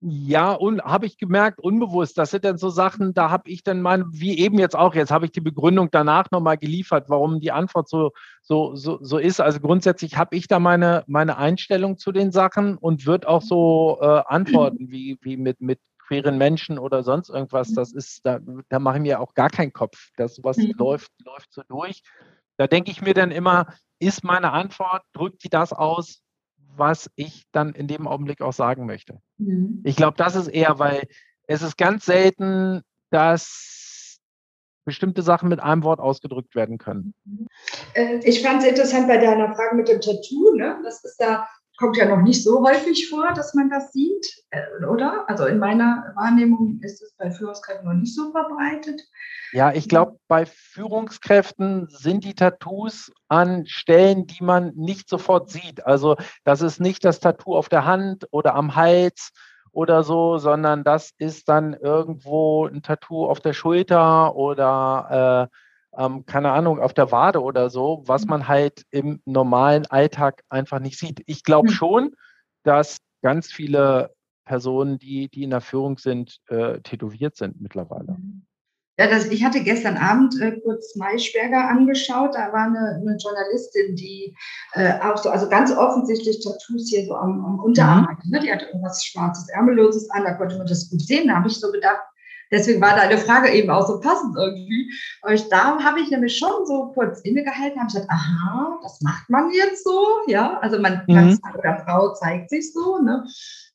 Ja, 0.00 0.52
und 0.52 0.80
habe 0.82 1.06
ich 1.06 1.18
gemerkt, 1.18 1.58
unbewusst, 1.58 2.18
das 2.18 2.30
sind 2.30 2.44
dann 2.44 2.56
so 2.56 2.68
Sachen, 2.68 3.14
da 3.14 3.30
habe 3.30 3.50
ich 3.50 3.64
dann 3.64 3.82
mal, 3.82 4.04
wie 4.10 4.38
eben 4.38 4.56
jetzt 4.60 4.76
auch, 4.76 4.94
jetzt 4.94 5.10
habe 5.10 5.24
ich 5.24 5.32
die 5.32 5.40
Begründung 5.40 5.90
danach 5.90 6.30
nochmal 6.30 6.56
geliefert, 6.56 7.08
warum 7.08 7.40
die 7.40 7.50
Antwort 7.50 7.88
so, 7.88 8.12
so, 8.40 8.76
so, 8.76 8.98
so 9.02 9.18
ist. 9.18 9.40
Also 9.40 9.58
grundsätzlich 9.58 10.16
habe 10.16 10.36
ich 10.36 10.46
da 10.46 10.60
meine, 10.60 11.02
meine 11.08 11.36
Einstellung 11.36 11.98
zu 11.98 12.12
den 12.12 12.30
Sachen 12.30 12.78
und 12.78 13.06
wird 13.06 13.26
auch 13.26 13.42
so 13.42 13.98
äh, 14.00 14.22
antworten, 14.26 14.88
wie, 14.88 15.18
wie 15.22 15.36
mit, 15.36 15.60
mit 15.60 15.80
queeren 16.06 16.38
Menschen 16.38 16.78
oder 16.78 17.02
sonst 17.02 17.28
irgendwas. 17.28 17.74
Das 17.74 17.92
ist, 17.92 18.24
da, 18.24 18.38
da 18.68 18.78
mache 18.78 18.98
ich 18.98 19.02
mir 19.02 19.20
auch 19.20 19.34
gar 19.34 19.50
keinen 19.50 19.72
Kopf. 19.72 20.10
Das 20.16 20.38
was 20.44 20.58
mhm. 20.58 20.74
läuft, 20.78 21.10
läuft 21.24 21.52
so 21.52 21.62
durch. 21.68 22.02
Da 22.56 22.68
denke 22.68 22.92
ich 22.92 23.02
mir 23.02 23.14
dann 23.14 23.32
immer, 23.32 23.66
ist 23.98 24.22
meine 24.22 24.52
Antwort, 24.52 25.02
drückt 25.12 25.42
die 25.42 25.48
das 25.48 25.72
aus, 25.72 26.22
was 26.78 27.10
ich 27.16 27.44
dann 27.52 27.74
in 27.74 27.88
dem 27.88 28.06
Augenblick 28.06 28.40
auch 28.40 28.52
sagen 28.52 28.86
möchte. 28.86 29.20
Mhm. 29.38 29.80
Ich 29.84 29.96
glaube, 29.96 30.16
das 30.16 30.36
ist 30.36 30.48
eher, 30.48 30.78
weil 30.78 31.08
es 31.46 31.62
ist 31.62 31.76
ganz 31.76 32.04
selten, 32.04 32.82
dass 33.10 34.20
bestimmte 34.84 35.22
Sachen 35.22 35.50
mit 35.50 35.60
einem 35.60 35.82
Wort 35.82 36.00
ausgedrückt 36.00 36.54
werden 36.54 36.78
können. 36.78 37.12
Äh, 37.92 38.20
ich 38.24 38.42
fand 38.42 38.62
es 38.62 38.68
interessant 38.68 39.06
bei 39.06 39.18
deiner 39.18 39.54
Frage 39.54 39.76
mit 39.76 39.88
dem 39.88 40.00
Tattoo. 40.00 40.54
Ne? 40.54 40.80
Das 40.82 41.04
ist 41.04 41.18
da 41.18 41.46
kommt 41.78 41.96
ja 41.96 42.06
noch 42.06 42.22
nicht 42.22 42.42
so 42.42 42.66
häufig 42.66 43.08
vor, 43.08 43.32
dass 43.34 43.54
man 43.54 43.70
das 43.70 43.92
sieht, 43.92 44.44
äh, 44.50 44.84
oder? 44.84 45.24
Also 45.28 45.46
in 45.46 45.58
meiner 45.58 46.12
Wahrnehmung 46.16 46.80
ist 46.82 47.00
es 47.02 47.14
bei 47.16 47.30
Führungskräften 47.30 47.86
noch 47.86 47.94
nicht 47.94 48.14
so 48.14 48.32
verbreitet. 48.32 49.00
Ja, 49.52 49.72
ich 49.72 49.88
glaube, 49.88 50.18
bei 50.26 50.44
Führungskräften 50.44 51.88
sind 51.88 52.24
die 52.24 52.34
Tattoos 52.34 53.12
an 53.28 53.64
Stellen, 53.66 54.26
die 54.26 54.42
man 54.42 54.74
nicht 54.74 55.08
sofort 55.08 55.50
sieht. 55.50 55.86
Also 55.86 56.16
das 56.44 56.60
ist 56.60 56.80
nicht 56.80 57.04
das 57.04 57.20
Tattoo 57.20 57.56
auf 57.56 57.68
der 57.68 57.86
Hand 57.86 58.26
oder 58.30 58.54
am 58.54 58.74
Hals 58.74 59.30
oder 59.70 60.02
so, 60.02 60.38
sondern 60.38 60.82
das 60.82 61.12
ist 61.18 61.48
dann 61.48 61.74
irgendwo 61.74 62.66
ein 62.66 62.82
Tattoo 62.82 63.26
auf 63.26 63.40
der 63.40 63.52
Schulter 63.52 64.34
oder 64.34 65.48
äh, 65.50 65.56
ähm, 65.98 66.24
keine 66.26 66.52
Ahnung, 66.52 66.80
auf 66.80 66.94
der 66.94 67.10
Wade 67.10 67.42
oder 67.42 67.68
so, 67.70 68.02
was 68.06 68.22
mhm. 68.22 68.30
man 68.30 68.48
halt 68.48 68.84
im 68.90 69.20
normalen 69.24 69.84
Alltag 69.86 70.42
einfach 70.48 70.78
nicht 70.78 70.98
sieht. 70.98 71.22
Ich 71.26 71.42
glaube 71.42 71.68
mhm. 71.68 71.74
schon, 71.74 72.10
dass 72.62 72.98
ganz 73.22 73.52
viele 73.52 74.14
Personen, 74.44 74.98
die, 74.98 75.28
die 75.28 75.42
in 75.42 75.50
der 75.50 75.60
Führung 75.60 75.98
sind, 75.98 76.38
äh, 76.48 76.80
tätowiert 76.80 77.36
sind 77.36 77.60
mittlerweile. 77.60 78.12
Mhm. 78.12 78.44
Ja, 79.00 79.06
das, 79.08 79.26
ich 79.26 79.44
hatte 79.44 79.62
gestern 79.62 79.96
Abend 79.96 80.40
äh, 80.40 80.58
kurz 80.60 80.96
Maischberger 80.96 81.68
angeschaut. 81.68 82.34
Da 82.34 82.52
war 82.52 82.66
eine, 82.66 83.00
eine 83.00 83.16
Journalistin, 83.16 83.94
die 83.94 84.34
äh, 84.72 85.00
auch 85.00 85.16
so, 85.16 85.30
also 85.30 85.48
ganz 85.48 85.70
offensichtlich 85.70 86.42
Tattoos 86.42 86.88
hier 86.88 87.06
so 87.06 87.14
am, 87.14 87.44
am 87.44 87.60
Unterarm 87.60 88.08
hatte. 88.08 88.28
Ne? 88.28 88.40
Die 88.40 88.52
hatte 88.52 88.66
irgendwas 88.66 89.04
Schwarzes, 89.04 89.48
Ärmelloses 89.50 90.10
an, 90.10 90.24
da 90.24 90.34
konnte 90.34 90.58
man 90.58 90.66
das 90.66 90.90
gut 90.90 91.00
sehen. 91.00 91.28
Da 91.28 91.36
habe 91.36 91.46
ich 91.46 91.60
so 91.60 91.70
gedacht, 91.70 92.00
Deswegen 92.50 92.80
war 92.80 92.96
deine 92.96 93.18
Frage 93.18 93.50
eben 93.50 93.70
auch 93.70 93.86
so 93.86 94.00
passend 94.00 94.36
irgendwie. 94.36 94.92
Und 95.22 95.52
da 95.52 95.78
habe 95.82 96.00
ich 96.00 96.10
nämlich 96.10 96.36
schon 96.36 96.66
so 96.66 96.92
kurz 96.94 97.20
innegehalten, 97.20 97.78
habe 97.78 97.92
gesagt, 97.92 98.10
aha, 98.10 98.78
das 98.82 99.00
macht 99.02 99.28
man 99.28 99.50
jetzt 99.52 99.84
so, 99.84 100.06
ja. 100.26 100.58
Also 100.60 100.78
man, 100.78 101.02
mhm. 101.06 101.38
man 101.42 101.54
oder 101.56 101.84
Frau 101.84 102.14
zeigt 102.14 102.50
sich 102.50 102.72
so, 102.72 102.98
ne? 102.98 103.24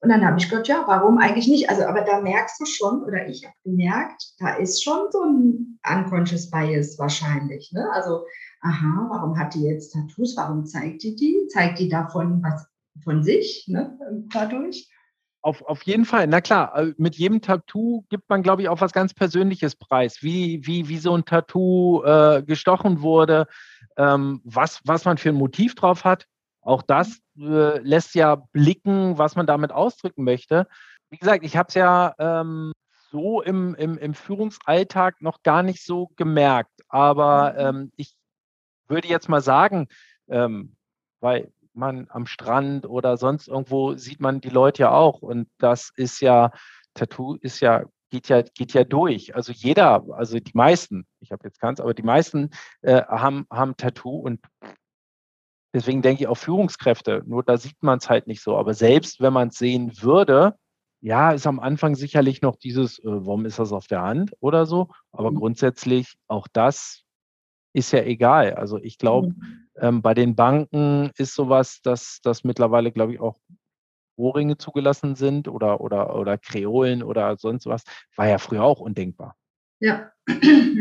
Und 0.01 0.09
dann 0.09 0.25
habe 0.25 0.37
ich 0.37 0.49
gedacht, 0.49 0.67
ja, 0.67 0.83
warum 0.85 1.17
eigentlich 1.17 1.47
nicht? 1.47 1.69
Also, 1.69 1.85
aber 1.85 2.01
da 2.01 2.19
merkst 2.19 2.59
du 2.59 2.65
schon, 2.65 3.03
oder 3.03 3.27
ich 3.27 3.45
habe 3.45 3.55
gemerkt, 3.63 4.33
da 4.39 4.55
ist 4.55 4.83
schon 4.83 5.07
so 5.11 5.23
ein 5.23 5.79
unconscious 5.89 6.49
bias 6.49 6.99
wahrscheinlich, 6.99 7.71
ne? 7.71 7.89
Also, 7.93 8.25
aha, 8.61 9.07
warum 9.09 9.37
hat 9.37 9.53
die 9.53 9.63
jetzt 9.63 9.93
Tattoos? 9.93 10.35
Warum 10.35 10.65
zeigt 10.65 11.03
die 11.03 11.15
die? 11.15 11.47
Zeigt 11.47 11.79
die 11.79 11.89
davon 11.89 12.41
was 12.43 12.65
von 13.03 13.23
sich, 13.23 13.65
ne? 13.67 13.97
Dadurch? 14.31 14.89
Auf, 15.45 15.61
auf 15.63 15.83
jeden 15.83 16.05
Fall, 16.05 16.25
na 16.27 16.39
klar, 16.39 16.73
äh, 16.77 16.93
mit 16.97 17.17
jedem 17.17 17.41
Tattoo 17.41 18.05
gibt 18.07 18.29
man, 18.29 18.43
glaube 18.43 18.61
ich, 18.61 18.69
auch 18.69 18.79
was 18.79 18.93
ganz 18.93 19.13
Persönliches 19.13 19.75
preis, 19.75 20.23
wie, 20.23 20.65
wie, 20.65 20.87
wie 20.87 20.97
so 20.97 21.13
ein 21.13 21.25
Tattoo 21.25 22.01
äh, 22.05 22.41
gestochen 22.43 23.01
wurde, 23.01 23.47
ähm, 23.97 24.39
was, 24.45 24.79
was 24.85 25.03
man 25.03 25.17
für 25.17 25.29
ein 25.29 25.35
Motiv 25.35 25.75
drauf 25.75 26.05
hat. 26.05 26.27
Auch 26.61 26.81
das 26.81 27.19
äh, 27.37 27.77
lässt 27.79 28.15
ja 28.15 28.35
blicken, 28.53 29.17
was 29.17 29.35
man 29.35 29.45
damit 29.45 29.73
ausdrücken 29.73 30.23
möchte. 30.23 30.65
Wie 31.09 31.17
gesagt, 31.17 31.43
ich 31.43 31.57
habe 31.57 31.67
es 31.67 31.73
ja 31.73 32.15
ähm, 32.19 32.71
so 33.11 33.41
im, 33.41 33.75
im, 33.75 33.97
im 33.97 34.13
Führungsalltag 34.13 35.21
noch 35.21 35.43
gar 35.43 35.61
nicht 35.61 35.83
so 35.83 36.09
gemerkt, 36.15 36.71
aber 36.87 37.51
mhm. 37.51 37.59
ähm, 37.59 37.91
ich 37.97 38.15
würde 38.87 39.09
jetzt 39.09 39.27
mal 39.27 39.41
sagen, 39.41 39.89
ähm, 40.29 40.77
weil 41.19 41.52
man 41.75 42.07
am 42.09 42.25
Strand 42.25 42.85
oder 42.87 43.17
sonst 43.17 43.47
irgendwo 43.47 43.95
sieht 43.95 44.19
man 44.19 44.41
die 44.41 44.49
Leute 44.49 44.83
ja 44.83 44.91
auch. 44.91 45.21
Und 45.21 45.47
das 45.57 45.91
ist 45.95 46.21
ja, 46.21 46.51
Tattoo 46.93 47.35
ist 47.35 47.59
ja, 47.59 47.85
geht 48.09 48.29
ja, 48.29 48.41
geht 48.41 48.73
ja 48.73 48.83
durch. 48.83 49.35
Also 49.35 49.51
jeder, 49.51 50.03
also 50.11 50.39
die 50.39 50.51
meisten, 50.55 51.05
ich 51.19 51.31
habe 51.31 51.45
jetzt 51.45 51.59
keins, 51.59 51.79
aber 51.79 51.93
die 51.93 52.03
meisten 52.03 52.51
äh, 52.81 53.01
haben, 53.03 53.45
haben 53.49 53.75
Tattoo 53.77 54.17
und 54.17 54.39
deswegen 55.73 56.01
denke 56.01 56.23
ich 56.23 56.27
auch 56.27 56.37
Führungskräfte. 56.37 57.23
Nur 57.25 57.43
da 57.43 57.57
sieht 57.57 57.81
man 57.81 57.97
es 57.97 58.09
halt 58.09 58.27
nicht 58.27 58.41
so. 58.41 58.57
Aber 58.57 58.73
selbst 58.73 59.19
wenn 59.19 59.33
man 59.33 59.49
es 59.49 59.57
sehen 59.57 59.91
würde, 60.01 60.55
ja, 61.01 61.33
ist 61.33 61.47
am 61.47 61.59
Anfang 61.59 61.95
sicherlich 61.95 62.41
noch 62.41 62.55
dieses, 62.55 62.99
äh, 62.99 63.03
warum 63.03 63.45
ist 63.45 63.59
das 63.59 63.73
auf 63.73 63.87
der 63.87 64.01
Hand 64.01 64.33
oder 64.39 64.65
so. 64.65 64.89
Aber 65.11 65.31
mhm. 65.31 65.35
grundsätzlich 65.35 66.15
auch 66.27 66.47
das 66.53 67.02
ist 67.73 67.91
ja 67.91 68.03
egal. 68.03 68.53
Also 68.53 68.77
ich 68.77 68.97
glaube, 68.97 69.29
mhm. 69.29 69.67
ähm, 69.77 70.01
bei 70.01 70.13
den 70.13 70.35
Banken 70.35 71.11
ist 71.17 71.33
sowas, 71.33 71.81
dass 71.81 72.19
das 72.23 72.43
mittlerweile, 72.43 72.91
glaube 72.91 73.13
ich, 73.13 73.19
auch 73.19 73.37
Ohrringe 74.15 74.57
zugelassen 74.57 75.15
sind 75.15 75.47
oder, 75.47 75.81
oder, 75.81 76.15
oder 76.15 76.37
Kreolen 76.37 77.03
oder 77.03 77.35
sonst 77.37 77.65
was, 77.65 77.83
war 78.15 78.27
ja 78.27 78.37
früher 78.37 78.63
auch 78.63 78.79
undenkbar. 78.79 79.35
Ja. 79.79 80.11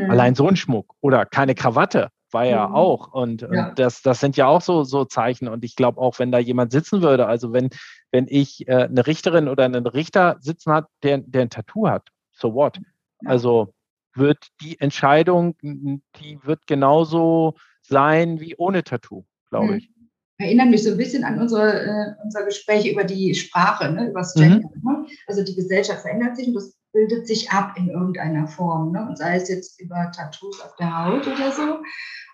Allein 0.09 0.37
so 0.37 0.47
ein 0.47 0.55
Schmuck 0.55 0.95
oder 1.01 1.27
keine 1.27 1.57
Krawatte 1.57 2.11
war 2.31 2.45
ja 2.45 2.69
mhm. 2.69 2.75
auch. 2.75 3.13
Und, 3.13 3.43
ja. 3.43 3.69
und, 3.69 3.79
das, 3.79 4.01
das 4.03 4.21
sind 4.21 4.37
ja 4.37 4.47
auch 4.47 4.61
so, 4.61 4.85
so 4.85 5.05
Zeichen. 5.05 5.49
Und 5.49 5.65
ich 5.65 5.75
glaube 5.75 6.01
auch, 6.01 6.21
wenn 6.21 6.31
da 6.31 6.39
jemand 6.39 6.71
sitzen 6.71 7.03
würde, 7.03 7.27
also 7.27 7.53
wenn, 7.53 7.71
wenn 8.13 8.27
ich 8.29 8.69
äh, 8.69 8.85
eine 8.85 9.05
Richterin 9.05 9.49
oder 9.49 9.65
einen 9.65 9.87
Richter 9.87 10.37
sitzen 10.39 10.73
hat, 10.73 10.87
der, 11.03 11.19
der 11.19 11.43
ein 11.43 11.51
Tattoo 11.51 11.89
hat, 11.89 12.09
so 12.33 12.55
what? 12.55 12.79
Ja. 13.23 13.31
Also 13.31 13.75
wird 14.15 14.49
die 14.61 14.79
Entscheidung, 14.81 15.57
die 15.61 16.39
wird 16.43 16.67
genauso 16.67 17.55
sein 17.83 18.41
wie 18.41 18.57
ohne 18.57 18.85
Tattoo, 18.85 19.25
glaube 19.51 19.73
mhm. 19.73 19.79
ich. 19.79 19.91
Erinnert 20.39 20.71
mich 20.71 20.83
so 20.83 20.91
ein 20.91 20.97
bisschen 20.97 21.25
an 21.25 21.39
unsere, 21.39 21.83
äh, 21.85 22.15
unser 22.25 22.45
Gespräch 22.45 22.91
über 22.91 23.05
die 23.05 23.35
Sprache, 23.35 23.91
ne, 23.91 24.11
über 24.11 24.21
das 24.21 24.35
Gender. 24.35 24.69
Mhm. 24.75 24.83
Ne? 24.83 25.07
Also 25.27 25.45
die 25.45 25.55
Gesellschaft 25.55 26.03
verändert 26.03 26.37
sich 26.37 26.49
und 26.49 26.55
das 26.55 26.77
bildet 26.93 27.27
sich 27.27 27.51
ab 27.51 27.75
in 27.77 27.89
irgendeiner 27.89 28.47
Form. 28.47 28.93
Ne? 28.93 29.07
Und 29.09 29.19
sei 29.19 29.37
es 29.37 29.49
jetzt 29.49 29.81
über 29.81 30.11
Tattoos 30.15 30.61
auf 30.61 30.75
der 30.77 31.05
Haut 31.05 31.27
oder 31.27 31.53
so. 31.53 31.79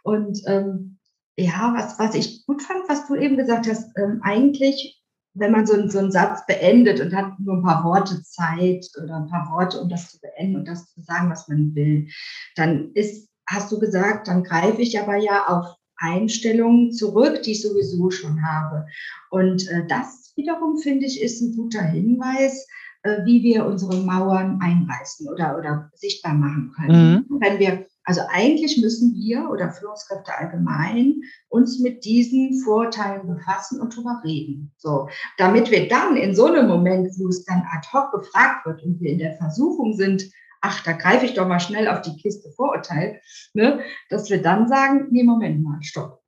Und 0.02 0.40
ähm, 0.46 0.98
ja, 1.36 1.72
was, 1.76 1.98
was 1.98 2.14
ich 2.14 2.44
gut 2.46 2.62
fand, 2.62 2.88
was 2.88 3.06
du 3.06 3.14
eben 3.14 3.36
gesagt 3.36 3.68
hast, 3.68 3.90
ähm, 3.96 4.20
eigentlich, 4.22 5.00
wenn 5.34 5.52
man 5.52 5.66
so, 5.66 5.88
so 5.88 5.98
einen 5.98 6.12
Satz 6.12 6.44
beendet 6.46 7.00
und 7.00 7.14
hat 7.14 7.38
nur 7.38 7.56
ein 7.56 7.62
paar 7.62 7.84
Worte 7.84 8.22
Zeit 8.22 8.86
oder 9.02 9.16
ein 9.16 9.28
paar 9.28 9.50
Worte, 9.52 9.80
um 9.80 9.88
das 9.88 10.10
zu 10.10 10.20
beenden 10.20 10.56
und 10.56 10.68
das 10.68 10.92
zu 10.92 11.00
sagen, 11.02 11.30
was 11.30 11.48
man 11.48 11.74
will, 11.74 12.08
dann 12.56 12.92
ist, 12.94 13.28
hast 13.46 13.70
du 13.70 13.78
gesagt, 13.78 14.28
dann 14.28 14.42
greife 14.42 14.82
ich 14.82 14.98
aber 15.00 15.16
ja 15.16 15.46
auf 15.46 15.76
Einstellungen 15.96 16.92
zurück, 16.92 17.42
die 17.42 17.52
ich 17.52 17.62
sowieso 17.62 18.10
schon 18.10 18.42
habe. 18.42 18.86
Und 19.30 19.68
äh, 19.68 19.86
das 19.86 20.32
wiederum, 20.36 20.78
finde 20.78 21.06
ich, 21.06 21.20
ist 21.20 21.40
ein 21.40 21.56
guter 21.56 21.82
Hinweis, 21.82 22.66
äh, 23.02 23.24
wie 23.24 23.42
wir 23.42 23.66
unsere 23.66 23.96
Mauern 23.96 24.60
einreißen 24.60 25.28
oder, 25.28 25.58
oder 25.58 25.90
sichtbar 25.94 26.34
machen 26.34 26.72
können. 26.76 27.26
Mhm. 27.28 27.40
Wenn 27.40 27.58
wir, 27.58 27.86
also 28.08 28.22
eigentlich 28.30 28.80
müssen 28.80 29.14
wir 29.14 29.50
oder 29.50 29.70
Führungskräfte 29.70 30.32
allgemein 30.34 31.20
uns 31.50 31.78
mit 31.78 32.06
diesen 32.06 32.58
Vorteilen 32.64 33.26
befassen 33.26 33.82
und 33.82 33.92
darüber 33.92 34.22
reden. 34.24 34.72
So, 34.78 35.10
damit 35.36 35.70
wir 35.70 35.88
dann 35.88 36.16
in 36.16 36.34
so 36.34 36.46
einem 36.46 36.68
Moment, 36.68 37.10
wo 37.18 37.28
es 37.28 37.44
dann 37.44 37.66
ad 37.70 37.86
hoc 37.92 38.10
gefragt 38.12 38.64
wird 38.64 38.82
und 38.82 38.98
wir 38.98 39.10
in 39.10 39.18
der 39.18 39.36
Versuchung 39.36 39.92
sind, 39.92 40.24
ach, 40.62 40.82
da 40.84 40.92
greife 40.92 41.26
ich 41.26 41.34
doch 41.34 41.46
mal 41.46 41.60
schnell 41.60 41.86
auf 41.86 42.00
die 42.00 42.16
Kiste 42.16 42.50
Vorurteil, 42.52 43.20
ne, 43.52 43.80
dass 44.08 44.30
wir 44.30 44.40
dann 44.40 44.68
sagen, 44.68 45.08
nee, 45.10 45.22
Moment 45.22 45.62
mal, 45.62 45.82
stopp. 45.82 46.22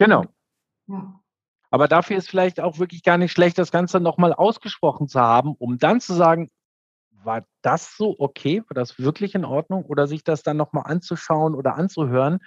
Genau. 0.00 0.24
Ja. 0.88 1.20
Aber 1.70 1.86
dafür 1.86 2.16
ist 2.16 2.28
vielleicht 2.28 2.58
auch 2.58 2.80
wirklich 2.80 3.04
gar 3.04 3.18
nicht 3.18 3.30
schlecht, 3.30 3.56
das 3.56 3.70
Ganze 3.70 4.00
nochmal 4.00 4.32
ausgesprochen 4.32 5.06
zu 5.06 5.20
haben, 5.20 5.54
um 5.60 5.78
dann 5.78 6.00
zu 6.00 6.12
sagen, 6.12 6.50
war 7.26 7.44
das 7.62 7.96
so 7.96 8.16
okay? 8.18 8.62
War 8.68 8.74
das 8.74 8.98
wirklich 8.98 9.34
in 9.34 9.44
Ordnung? 9.44 9.84
Oder 9.84 10.06
sich 10.06 10.24
das 10.24 10.42
dann 10.42 10.56
nochmal 10.56 10.84
anzuschauen 10.86 11.54
oder 11.54 11.74
anzuhören. 11.74 12.38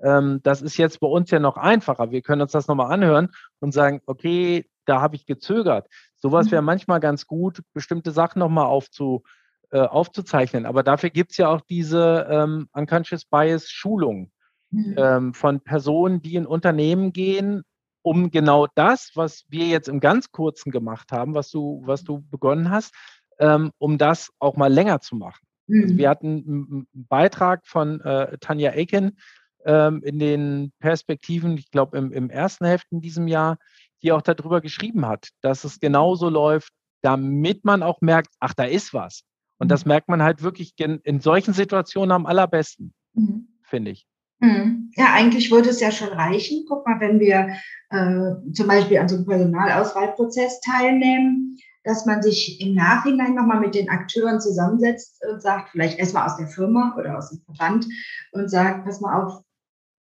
Ähm, 0.00 0.40
das 0.42 0.62
ist 0.62 0.76
jetzt 0.76 1.00
bei 1.00 1.08
uns 1.08 1.30
ja 1.30 1.40
noch 1.40 1.56
einfacher. 1.56 2.10
Wir 2.10 2.22
können 2.22 2.42
uns 2.42 2.52
das 2.52 2.68
nochmal 2.68 2.92
anhören 2.92 3.30
und 3.60 3.72
sagen, 3.72 4.00
okay, 4.06 4.68
da 4.84 5.00
habe 5.00 5.16
ich 5.16 5.26
gezögert. 5.26 5.88
Sowas 6.16 6.50
wäre 6.50 6.62
mhm. 6.62 6.66
manchmal 6.66 7.00
ganz 7.00 7.26
gut, 7.26 7.62
bestimmte 7.72 8.12
Sachen 8.12 8.38
nochmal 8.38 8.66
aufzu, 8.66 9.24
äh, 9.70 9.80
aufzuzeichnen. 9.80 10.66
Aber 10.66 10.82
dafür 10.82 11.10
gibt 11.10 11.32
es 11.32 11.38
ja 11.38 11.48
auch 11.48 11.62
diese 11.62 12.26
ähm, 12.30 12.68
Unconscious 12.72 13.24
Bias 13.24 13.70
Schulung 13.70 14.30
mhm. 14.70 14.94
ähm, 14.96 15.34
von 15.34 15.60
Personen, 15.60 16.22
die 16.22 16.36
in 16.36 16.46
Unternehmen 16.46 17.12
gehen 17.12 17.64
um 18.06 18.30
genau 18.30 18.68
das, 18.76 19.10
was 19.16 19.46
wir 19.48 19.66
jetzt 19.66 19.88
im 19.88 19.98
ganz 19.98 20.30
kurzen 20.30 20.70
gemacht 20.70 21.10
haben, 21.10 21.34
was 21.34 21.50
du, 21.50 21.82
was 21.86 22.04
du 22.04 22.22
begonnen 22.30 22.70
hast, 22.70 22.94
ähm, 23.38 23.72
um 23.78 23.98
das 23.98 24.30
auch 24.38 24.56
mal 24.56 24.72
länger 24.72 25.00
zu 25.00 25.16
machen. 25.16 25.46
Mhm. 25.66 25.82
Also 25.82 25.96
wir 25.98 26.08
hatten 26.08 26.28
einen 26.28 26.86
Beitrag 26.92 27.66
von 27.66 28.00
äh, 28.00 28.38
Tanja 28.38 28.72
Aiken 28.72 29.18
ähm, 29.64 30.02
in 30.02 30.18
den 30.18 30.72
Perspektiven, 30.80 31.56
ich 31.58 31.70
glaube 31.70 31.98
im, 31.98 32.12
im 32.12 32.30
ersten 32.30 32.64
Heft 32.64 32.86
in 32.90 33.00
diesem 33.00 33.28
Jahr, 33.28 33.58
die 34.02 34.12
auch 34.12 34.22
darüber 34.22 34.60
geschrieben 34.60 35.06
hat, 35.06 35.28
dass 35.40 35.64
es 35.64 35.80
genauso 35.80 36.28
läuft, 36.28 36.72
damit 37.02 37.64
man 37.64 37.82
auch 37.82 38.00
merkt, 38.00 38.34
ach, 38.40 38.54
da 38.54 38.64
ist 38.64 38.94
was. 38.94 39.22
Und 39.58 39.70
das 39.70 39.84
mhm. 39.84 39.90
merkt 39.90 40.08
man 40.08 40.22
halt 40.22 40.42
wirklich 40.42 40.74
in 40.78 41.20
solchen 41.20 41.54
Situationen 41.54 42.12
am 42.12 42.26
allerbesten, 42.26 42.92
mhm. 43.14 43.48
finde 43.62 43.92
ich. 43.92 44.06
Mhm. 44.38 44.90
Ja, 44.96 45.14
eigentlich 45.14 45.50
würde 45.50 45.70
es 45.70 45.80
ja 45.80 45.90
schon 45.90 46.08
reichen. 46.08 46.64
Guck 46.68 46.86
mal, 46.86 47.00
wenn 47.00 47.20
wir 47.20 47.56
äh, 47.90 48.52
zum 48.52 48.66
Beispiel 48.66 48.98
an 48.98 49.08
so 49.08 49.16
einem 49.16 49.26
Personalauswahlprozess 49.26 50.60
teilnehmen, 50.60 51.56
dass 51.86 52.04
man 52.04 52.20
sich 52.20 52.60
im 52.60 52.74
Nachhinein 52.74 53.36
nochmal 53.36 53.60
mit 53.60 53.76
den 53.76 53.88
Akteuren 53.88 54.40
zusammensetzt 54.40 55.24
und 55.30 55.40
sagt, 55.40 55.70
vielleicht 55.70 56.00
erstmal 56.00 56.26
aus 56.26 56.36
der 56.36 56.48
Firma 56.48 56.96
oder 56.98 57.16
aus 57.16 57.30
dem 57.30 57.40
Verband 57.42 57.86
und 58.32 58.50
sagt, 58.50 58.84
pass 58.84 59.00
mal 59.00 59.22
auf, 59.22 59.44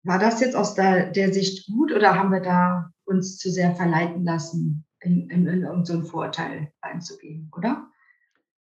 war 0.03 0.17
das 0.17 0.39
jetzt 0.39 0.55
aus 0.55 0.73
der, 0.73 1.11
der 1.11 1.33
Sicht 1.33 1.67
gut 1.67 1.91
oder 1.91 2.15
haben 2.15 2.31
wir 2.31 2.39
da 2.39 2.91
uns 3.03 3.37
zu 3.37 3.51
sehr 3.51 3.75
verleiten 3.75 4.23
lassen, 4.23 4.85
in, 5.01 5.29
in, 5.29 5.47
in 5.47 5.63
irgendeinen 5.63 6.05
Vorteil 6.05 6.71
einzugehen, 6.79 7.51
oder? 7.57 7.85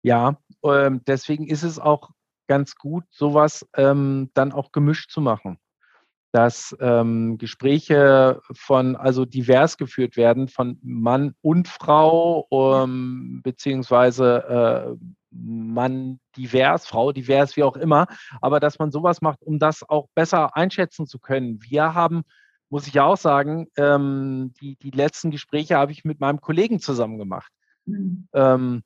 Ja, 0.01 0.39
ähm, 0.63 1.01
deswegen 1.05 1.47
ist 1.47 1.61
es 1.61 1.77
auch 1.77 2.09
ganz 2.47 2.75
gut, 2.75 3.03
sowas 3.11 3.63
ähm, 3.77 4.31
dann 4.33 4.51
auch 4.51 4.71
gemischt 4.71 5.11
zu 5.11 5.21
machen. 5.21 5.59
Dass 6.33 6.75
ähm, 6.79 7.37
Gespräche 7.37 8.41
von, 8.51 8.95
also 8.95 9.23
divers 9.23 9.77
geführt 9.77 10.17
werden, 10.17 10.47
von 10.47 10.79
Mann 10.81 11.35
und 11.41 11.67
Frau, 11.67 12.47
ähm, 12.51 13.41
beziehungsweise 13.43 14.97
äh, 14.99 15.05
Mann 15.29 16.19
divers, 16.35 16.87
Frau 16.87 17.11
divers, 17.11 17.55
wie 17.55 17.63
auch 17.63 17.77
immer, 17.77 18.07
aber 18.41 18.59
dass 18.59 18.79
man 18.79 18.91
sowas 18.91 19.21
macht, 19.21 19.43
um 19.43 19.59
das 19.59 19.87
auch 19.87 20.07
besser 20.15 20.55
einschätzen 20.55 21.05
zu 21.05 21.19
können. 21.19 21.61
Wir 21.61 21.93
haben, 21.93 22.23
muss 22.69 22.87
ich 22.87 22.99
auch 22.99 23.17
sagen, 23.17 23.67
ähm, 23.77 24.53
die, 24.59 24.75
die 24.77 24.91
letzten 24.91 25.29
Gespräche 25.29 25.77
habe 25.77 25.91
ich 25.91 26.03
mit 26.03 26.19
meinem 26.19 26.41
Kollegen 26.41 26.79
zusammen 26.79 27.19
gemacht. 27.19 27.51
Mhm. 27.85 28.27
Ähm, 28.33 28.83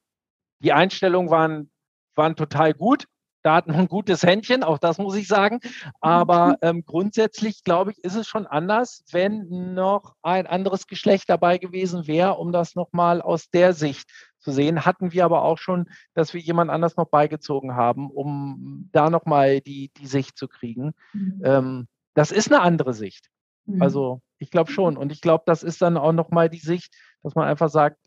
die 0.59 0.73
Einstellungen 0.73 1.29
waren, 1.29 1.71
waren 2.15 2.35
total 2.35 2.73
gut 2.73 3.05
da 3.43 3.55
hat 3.55 3.67
man 3.67 3.77
ein 3.77 3.87
gutes 3.87 4.23
Händchen, 4.23 4.63
auch 4.63 4.77
das 4.77 4.97
muss 4.97 5.15
ich 5.15 5.27
sagen. 5.27 5.59
Aber 6.01 6.49
mhm. 6.49 6.55
ähm, 6.61 6.85
grundsätzlich, 6.85 7.63
glaube 7.63 7.91
ich, 7.91 8.03
ist 8.03 8.15
es 8.15 8.27
schon 8.27 8.47
anders, 8.47 9.03
wenn 9.11 9.73
noch 9.73 10.15
ein 10.21 10.47
anderes 10.47 10.87
Geschlecht 10.87 11.29
dabei 11.29 11.57
gewesen 11.57 12.07
wäre, 12.07 12.35
um 12.35 12.51
das 12.51 12.75
nochmal 12.75 13.21
aus 13.21 13.49
der 13.49 13.73
Sicht 13.73 14.09
zu 14.39 14.51
sehen. 14.51 14.85
Hatten 14.85 15.11
wir 15.11 15.25
aber 15.25 15.43
auch 15.43 15.57
schon, 15.57 15.89
dass 16.13 16.33
wir 16.33 16.41
jemand 16.41 16.71
anders 16.71 16.97
noch 16.97 17.07
beigezogen 17.07 17.75
haben, 17.75 18.09
um 18.09 18.89
da 18.91 19.09
nochmal 19.09 19.61
die, 19.61 19.91
die 19.97 20.07
Sicht 20.07 20.37
zu 20.37 20.47
kriegen. 20.47 20.93
Mhm. 21.13 21.41
Ähm, 21.43 21.87
das 22.13 22.31
ist 22.31 22.51
eine 22.51 22.61
andere 22.61 22.93
Sicht. 22.93 23.29
Mhm. 23.65 23.81
Also 23.81 24.21
ich 24.39 24.51
glaube 24.51 24.71
schon. 24.71 24.97
Und 24.97 25.11
ich 25.11 25.21
glaube, 25.21 25.43
das 25.45 25.63
ist 25.63 25.81
dann 25.81 25.97
auch 25.97 26.13
nochmal 26.13 26.49
die 26.49 26.59
Sicht, 26.59 26.93
dass 27.23 27.35
man 27.35 27.47
einfach 27.47 27.69
sagt, 27.69 27.97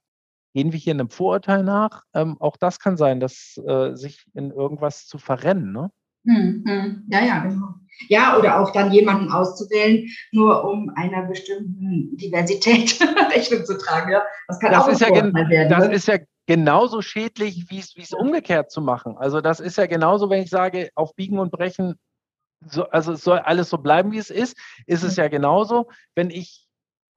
Gehen 0.52 0.72
wir 0.72 0.78
hier 0.78 0.94
einem 0.94 1.10
Vorurteil 1.10 1.62
nach? 1.62 2.02
Ähm, 2.14 2.36
auch 2.40 2.56
das 2.56 2.78
kann 2.78 2.96
sein, 2.96 3.20
dass 3.20 3.60
äh, 3.66 3.94
sich 3.94 4.26
in 4.34 4.50
irgendwas 4.50 5.06
zu 5.06 5.18
verrennen, 5.18 5.72
ne? 5.72 5.90
Hm, 6.26 6.64
hm. 6.66 7.04
Ja, 7.08 7.24
ja, 7.24 7.38
genau. 7.38 7.74
Ja, 8.08 8.38
oder 8.38 8.60
auch 8.60 8.72
dann 8.72 8.92
jemanden 8.92 9.32
auszuwählen, 9.32 10.06
nur 10.32 10.64
um 10.64 10.90
einer 10.94 11.22
bestimmten 11.22 12.16
Diversität 12.16 12.98
Rechnung 13.34 13.64
zu 13.64 13.78
tragen. 13.78 14.12
Ja, 14.12 14.22
das 14.48 14.60
kann 14.60 14.72
das 14.72 14.84
auch 14.84 14.88
ist 14.88 15.00
ja 15.00 15.08
werden. 15.10 15.70
Das 15.70 15.88
ne? 15.88 15.94
ist 15.94 16.08
ja 16.08 16.18
genauso 16.46 17.00
schädlich, 17.00 17.66
wie 17.70 17.78
es 17.78 18.12
umgekehrt 18.12 18.70
zu 18.70 18.80
machen. 18.80 19.16
Also 19.16 19.40
das 19.40 19.60
ist 19.60 19.78
ja 19.78 19.86
genauso, 19.86 20.30
wenn 20.30 20.42
ich 20.42 20.50
sage, 20.50 20.90
auf 20.94 21.14
Biegen 21.14 21.38
und 21.38 21.52
Brechen, 21.52 21.94
so, 22.66 22.84
also 22.88 23.12
es 23.12 23.22
soll 23.22 23.38
alles 23.38 23.70
so 23.70 23.78
bleiben, 23.78 24.12
wie 24.12 24.18
es 24.18 24.30
ist, 24.30 24.56
ist 24.86 25.02
es 25.02 25.16
ja 25.16 25.28
genauso, 25.28 25.88
wenn 26.14 26.30
ich 26.30 26.66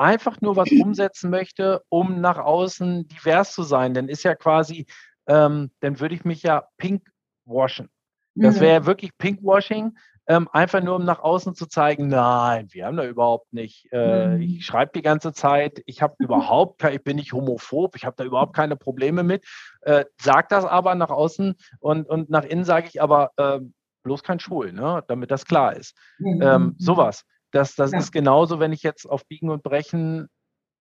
einfach 0.03 0.41
nur 0.41 0.57
was 0.57 0.69
umsetzen 0.69 1.29
möchte, 1.29 1.81
um 1.87 2.19
nach 2.19 2.37
außen 2.37 3.07
divers 3.07 3.53
zu 3.53 3.63
sein, 3.63 3.93
dann 3.93 4.09
ist 4.09 4.23
ja 4.23 4.35
quasi, 4.35 4.85
ähm, 5.27 5.71
dann 5.79 5.99
würde 6.01 6.13
ich 6.13 6.25
mich 6.25 6.43
ja 6.43 6.65
pink 6.77 7.07
washen. 7.45 7.89
Das 8.35 8.59
wäre 8.59 8.73
ja 8.73 8.79
mhm. 8.81 8.85
wirklich 8.85 9.17
Pinkwashing, 9.17 9.95
ähm, 10.27 10.49
einfach 10.51 10.81
nur 10.81 10.95
um 10.95 11.05
nach 11.05 11.19
außen 11.19 11.53
zu 11.55 11.67
zeigen, 11.67 12.07
nein, 12.07 12.67
wir 12.71 12.85
haben 12.85 12.97
da 12.97 13.05
überhaupt 13.05 13.53
nicht. 13.53 13.87
Äh, 13.91 14.35
mhm. 14.37 14.41
Ich 14.41 14.65
schreibe 14.65 14.91
die 14.95 15.01
ganze 15.01 15.33
Zeit, 15.33 15.81
ich 15.85 16.01
habe 16.01 16.15
überhaupt, 16.19 16.83
ich 16.83 17.03
bin 17.03 17.17
nicht 17.17 17.33
homophob, 17.33 17.95
ich 17.95 18.05
habe 18.05 18.15
da 18.17 18.23
überhaupt 18.23 18.55
keine 18.55 18.75
Probleme 18.75 19.23
mit. 19.23 19.45
Äh, 19.81 20.05
sag 20.19 20.49
das 20.49 20.65
aber 20.65 20.95
nach 20.95 21.11
außen 21.11 21.55
und, 21.79 22.09
und 22.09 22.29
nach 22.29 22.43
innen 22.43 22.65
sage 22.65 22.87
ich 22.89 23.01
aber 23.01 23.31
äh, 23.37 23.59
bloß 24.03 24.23
kein 24.23 24.39
Schwul, 24.39 24.73
ne? 24.73 25.03
damit 25.07 25.31
das 25.31 25.45
klar 25.45 25.75
ist. 25.75 25.95
Mhm. 26.19 26.41
Ähm, 26.41 26.75
sowas. 26.77 27.25
Das, 27.53 27.75
das 27.75 27.91
ja. 27.91 27.99
ist 27.99 28.11
genauso, 28.11 28.59
wenn 28.59 28.73
ich 28.73 28.81
jetzt 28.81 29.05
auf 29.05 29.25
Biegen 29.27 29.49
und 29.49 29.61
Brechen 29.61 30.27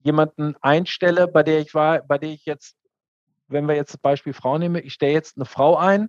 jemanden 0.01 0.57
einstelle, 0.63 1.29
bei 1.29 1.43
der 1.43 1.61
ich 1.61 1.75
war, 1.75 2.01
bei 2.01 2.17
der 2.19 2.31
ich 2.31 2.47
jetzt, 2.47 2.77
wenn 3.47 3.69
wir 3.69 3.77
jetzt 3.77 3.93
das 3.93 4.01
Beispiel 4.01 4.33
Frau 4.33 4.57
nehmen, 4.59 4.83
ich 4.83 4.95
stelle 4.95 5.13
jetzt 5.13 5.37
eine 5.37 5.45
Frau 5.45 5.77
ein, 5.77 6.09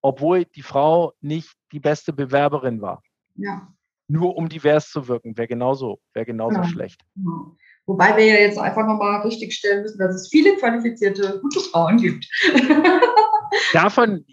obwohl 0.00 0.44
die 0.44 0.62
Frau 0.62 1.12
nicht 1.20 1.52
die 1.72 1.80
beste 1.80 2.12
Bewerberin 2.12 2.80
war. 2.80 3.02
Ja. 3.34 3.68
Nur 4.06 4.36
um 4.36 4.48
divers 4.48 4.90
zu 4.90 5.08
wirken, 5.08 5.36
wäre 5.36 5.48
genauso, 5.48 6.00
wäre 6.14 6.24
genauso 6.24 6.56
ja. 6.56 6.64
schlecht. 6.64 7.02
Ja. 7.16 7.52
Wobei 7.86 8.16
wir 8.16 8.24
ja 8.24 8.34
jetzt 8.34 8.58
einfach 8.58 8.86
nochmal 8.86 9.22
richtig 9.22 9.52
stellen 9.52 9.82
müssen, 9.82 9.98
dass 9.98 10.14
es 10.14 10.28
viele 10.28 10.56
qualifizierte, 10.56 11.40
gute 11.42 11.60
Frauen 11.60 11.96
gibt. 11.96 12.28
Davon, 13.72 14.24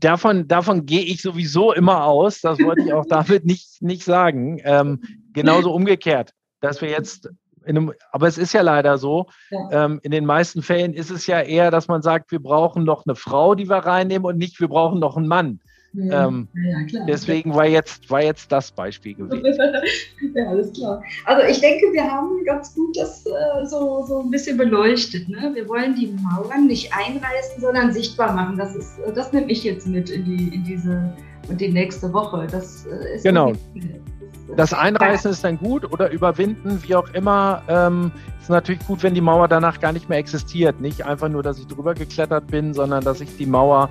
davon, 0.00 0.48
davon 0.48 0.86
gehe 0.86 1.02
ich 1.02 1.22
sowieso 1.22 1.72
immer 1.72 2.04
aus. 2.04 2.40
Das 2.40 2.58
wollte 2.58 2.82
ich 2.82 2.92
auch 2.92 3.06
damit 3.08 3.44
nicht, 3.44 3.82
nicht 3.82 4.04
sagen. 4.04 4.60
Ähm, 4.64 5.02
genauso 5.32 5.72
umgekehrt, 5.72 6.32
dass 6.60 6.80
wir 6.80 6.90
jetzt 6.90 7.28
einem, 7.66 7.92
aber 8.12 8.28
es 8.28 8.38
ist 8.38 8.52
ja 8.52 8.62
leider 8.62 8.98
so. 8.98 9.26
Ähm, 9.70 10.00
in 10.02 10.10
den 10.10 10.24
meisten 10.24 10.62
Fällen 10.62 10.94
ist 10.94 11.10
es 11.10 11.26
ja 11.26 11.40
eher, 11.40 11.70
dass 11.70 11.88
man 11.88 12.02
sagt, 12.02 12.30
wir 12.30 12.40
brauchen 12.40 12.84
noch 12.84 13.04
eine 13.06 13.16
Frau, 13.16 13.54
die 13.54 13.68
wir 13.68 13.78
reinnehmen 13.78 14.24
und 14.24 14.38
nicht, 14.38 14.60
wir 14.60 14.68
brauchen 14.68 15.00
noch 15.00 15.16
einen 15.16 15.28
Mann. 15.28 15.60
Ja, 15.96 16.28
ähm, 16.28 16.48
ja, 16.54 16.82
klar. 16.84 17.06
Deswegen 17.08 17.54
war 17.54 17.66
jetzt, 17.66 18.10
war 18.10 18.22
jetzt 18.22 18.52
das 18.52 18.70
Beispiel 18.70 19.14
gewesen. 19.14 19.44
ja, 20.34 20.48
alles 20.48 20.72
klar. 20.72 21.02
Also 21.24 21.46
ich 21.48 21.60
denke, 21.60 21.86
wir 21.92 22.04
haben 22.04 22.44
ganz 22.44 22.74
gut 22.74 22.96
das 22.96 23.24
äh, 23.24 23.66
so, 23.66 24.04
so 24.06 24.20
ein 24.20 24.30
bisschen 24.30 24.58
beleuchtet. 24.58 25.28
Ne? 25.28 25.52
Wir 25.54 25.66
wollen 25.68 25.94
die 25.94 26.14
Mauern 26.22 26.66
nicht 26.66 26.92
einreißen, 26.94 27.60
sondern 27.60 27.92
sichtbar 27.92 28.34
machen. 28.34 28.58
Das, 28.58 28.76
ist, 28.76 28.98
das 29.14 29.32
nehme 29.32 29.50
ich 29.50 29.64
jetzt 29.64 29.86
mit 29.86 30.10
in, 30.10 30.24
die, 30.24 30.54
in 30.54 30.64
diese 30.64 31.12
und 31.48 31.60
die 31.60 31.68
nächste 31.68 32.12
Woche. 32.12 32.46
Das 32.50 32.86
äh, 32.86 33.14
ist 33.16 33.24
genau. 33.24 33.52
Das 34.56 34.72
Einreißen 34.72 35.32
ist 35.32 35.42
dann 35.42 35.58
gut 35.58 35.90
oder 35.92 36.10
überwinden, 36.10 36.78
wie 36.82 36.94
auch 36.94 37.08
immer. 37.14 37.62
Ähm, 37.68 38.12
ist 38.40 38.48
natürlich 38.48 38.86
gut, 38.86 39.02
wenn 39.02 39.12
die 39.12 39.20
Mauer 39.20 39.48
danach 39.48 39.80
gar 39.80 39.92
nicht 39.92 40.08
mehr 40.08 40.18
existiert. 40.18 40.80
Nicht 40.80 41.04
einfach 41.04 41.28
nur, 41.28 41.42
dass 41.42 41.58
ich 41.58 41.66
drüber 41.66 41.94
geklettert 41.94 42.46
bin, 42.46 42.72
sondern 42.72 43.02
dass 43.02 43.20
ich 43.20 43.36
die 43.36 43.46
Mauer 43.46 43.88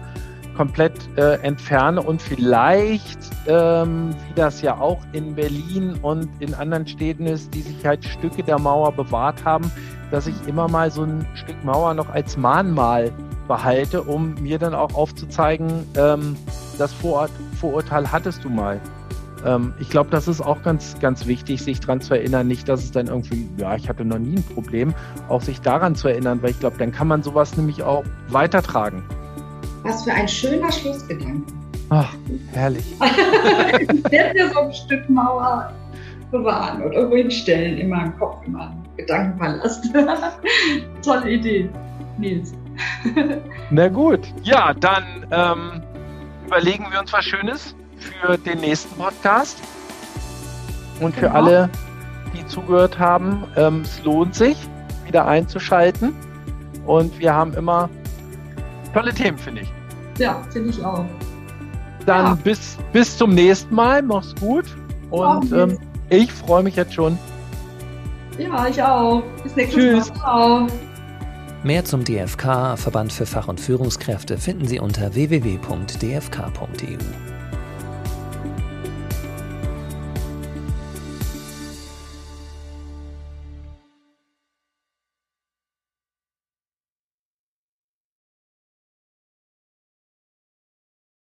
komplett 0.56 0.94
äh, 1.18 1.36
entferne 1.42 2.02
und 2.02 2.22
vielleicht, 2.22 3.20
ähm, 3.48 4.16
wie 4.28 4.34
das 4.36 4.62
ja 4.62 4.78
auch 4.78 5.02
in 5.12 5.36
Berlin 5.36 5.98
und 6.02 6.30
in 6.40 6.54
anderen 6.54 6.88
Städten 6.88 7.26
ist, 7.26 7.54
die 7.54 7.62
sich 7.62 7.86
halt 7.86 8.04
Stücke 8.06 8.44
der 8.44 8.60
Mauer 8.60 8.92
bewahrt 8.92 9.44
haben, 9.44 9.72
dass 10.12 10.28
ich 10.28 10.36
immer 10.48 10.68
mal 10.68 10.92
so 10.92 11.04
ein 11.04 11.26
Stück 11.36 11.64
Mauer 11.64 11.94
noch 11.94 12.10
als 12.10 12.38
Mahnmal 12.38 13.12
behalte, 13.48 14.02
um 14.02 14.36
mir 14.36 14.58
dann 14.58 14.74
auch 14.74 14.94
aufzuzeigen, 14.94 15.86
ähm, 15.98 16.36
das 16.78 16.94
Vorur 16.94 17.30
Vorurteil 17.60 18.12
hattest 18.12 18.44
du 18.44 18.50
mal. 18.50 18.82
Ähm, 19.46 19.74
ich 19.80 19.90
glaube, 19.90 20.10
das 20.10 20.28
ist 20.28 20.42
auch 20.42 20.62
ganz, 20.64 21.00
ganz 21.00 21.26
wichtig, 21.26 21.62
sich 21.62 21.80
daran 21.80 22.02
zu 22.02 22.16
erinnern, 22.16 22.48
nicht, 22.48 22.68
dass 22.68 22.84
es 22.84 22.92
dann 22.92 23.08
irgendwie, 23.08 23.48
ja, 23.58 23.76
ich 23.76 23.88
hatte 23.88 24.04
noch 24.04 24.20
nie 24.20 24.38
ein 24.38 24.44
Problem, 24.44 24.94
auch 25.30 25.42
sich 25.42 25.62
daran 25.62 25.96
zu 25.96 26.08
erinnern, 26.08 26.42
weil 26.42 26.52
ich 26.52 26.60
glaube, 26.60 26.78
dann 26.78 26.92
kann 26.92 27.08
man 27.08 27.24
sowas 27.24 27.56
nämlich 27.56 27.84
auch 27.84 28.04
weitertragen. 28.30 29.04
Was 29.86 30.04
für 30.04 30.12
ein 30.12 30.28
schöner 30.28 30.72
Schlussgedanke. 30.72 31.54
Ach, 31.92 32.12
herrlich. 32.54 32.84
ich 33.80 34.12
werde 34.12 34.34
mir 34.34 34.50
so 34.52 34.62
ein 34.62 34.74
Stück 34.74 35.08
Mauer 35.08 35.72
bewahren 36.32 36.82
oder 36.82 36.94
irgendwo 36.96 37.18
hinstellen 37.18 37.78
in 37.78 37.90
meinem 37.90 38.18
Kopf, 38.18 38.44
in 38.48 38.54
meinem 38.54 38.84
Gedankenpalast. 38.98 39.94
Tolle 41.06 41.30
Idee, 41.30 41.70
Nils. 42.18 42.56
Na 43.70 43.88
gut, 43.88 44.22
ja, 44.42 44.74
dann 44.74 45.04
ähm, 45.30 45.84
überlegen 46.48 46.88
wir 46.90 47.00
uns 47.00 47.14
was 47.14 47.24
Schönes 47.24 47.76
für 48.00 48.40
den 48.40 48.62
nächsten 48.62 48.96
Podcast. 48.98 49.62
Und 51.00 51.14
für 51.14 51.28
genau. 51.28 51.36
alle, 51.36 51.70
die 52.36 52.44
zugehört 52.48 52.98
haben, 52.98 53.44
ähm, 53.56 53.82
es 53.82 54.04
lohnt 54.04 54.34
sich, 54.34 54.58
wieder 55.06 55.28
einzuschalten. 55.28 56.16
Und 56.88 57.20
wir 57.20 57.36
haben 57.36 57.54
immer 57.54 57.88
tolle 58.96 59.14
Themen, 59.14 59.38
finde 59.38 59.62
ich. 59.62 59.75
Ja, 60.18 60.42
finde 60.52 60.70
ich 60.70 60.84
auch. 60.84 61.06
Dann 62.06 62.26
ja. 62.26 62.38
bis, 62.44 62.78
bis 62.94 63.18
zum 63.18 63.34
nächsten 63.34 63.74
Mal. 63.74 64.02
Mach's 64.02 64.34
gut. 64.40 64.66
Und 65.10 65.52
ähm, 65.52 65.78
ich 66.10 66.32
freue 66.32 66.64
mich 66.64 66.76
jetzt 66.76 66.94
schon. 66.94 67.18
Ja, 68.38 68.68
ich 68.68 68.82
auch. 68.82 69.24
Bis 69.44 69.56
nächstes 69.56 69.82
Tschüss. 69.82 70.10
Mal. 70.10 70.20
Ciao. 70.20 70.68
Mehr 71.64 71.84
zum 71.84 72.04
DFK, 72.04 72.78
Verband 72.78 73.12
für 73.12 73.26
Fach- 73.26 73.48
und 73.48 73.60
Führungskräfte, 73.60 74.38
finden 74.38 74.68
Sie 74.68 74.80
unter 74.80 75.16
www.dfk.eu. 75.16 76.98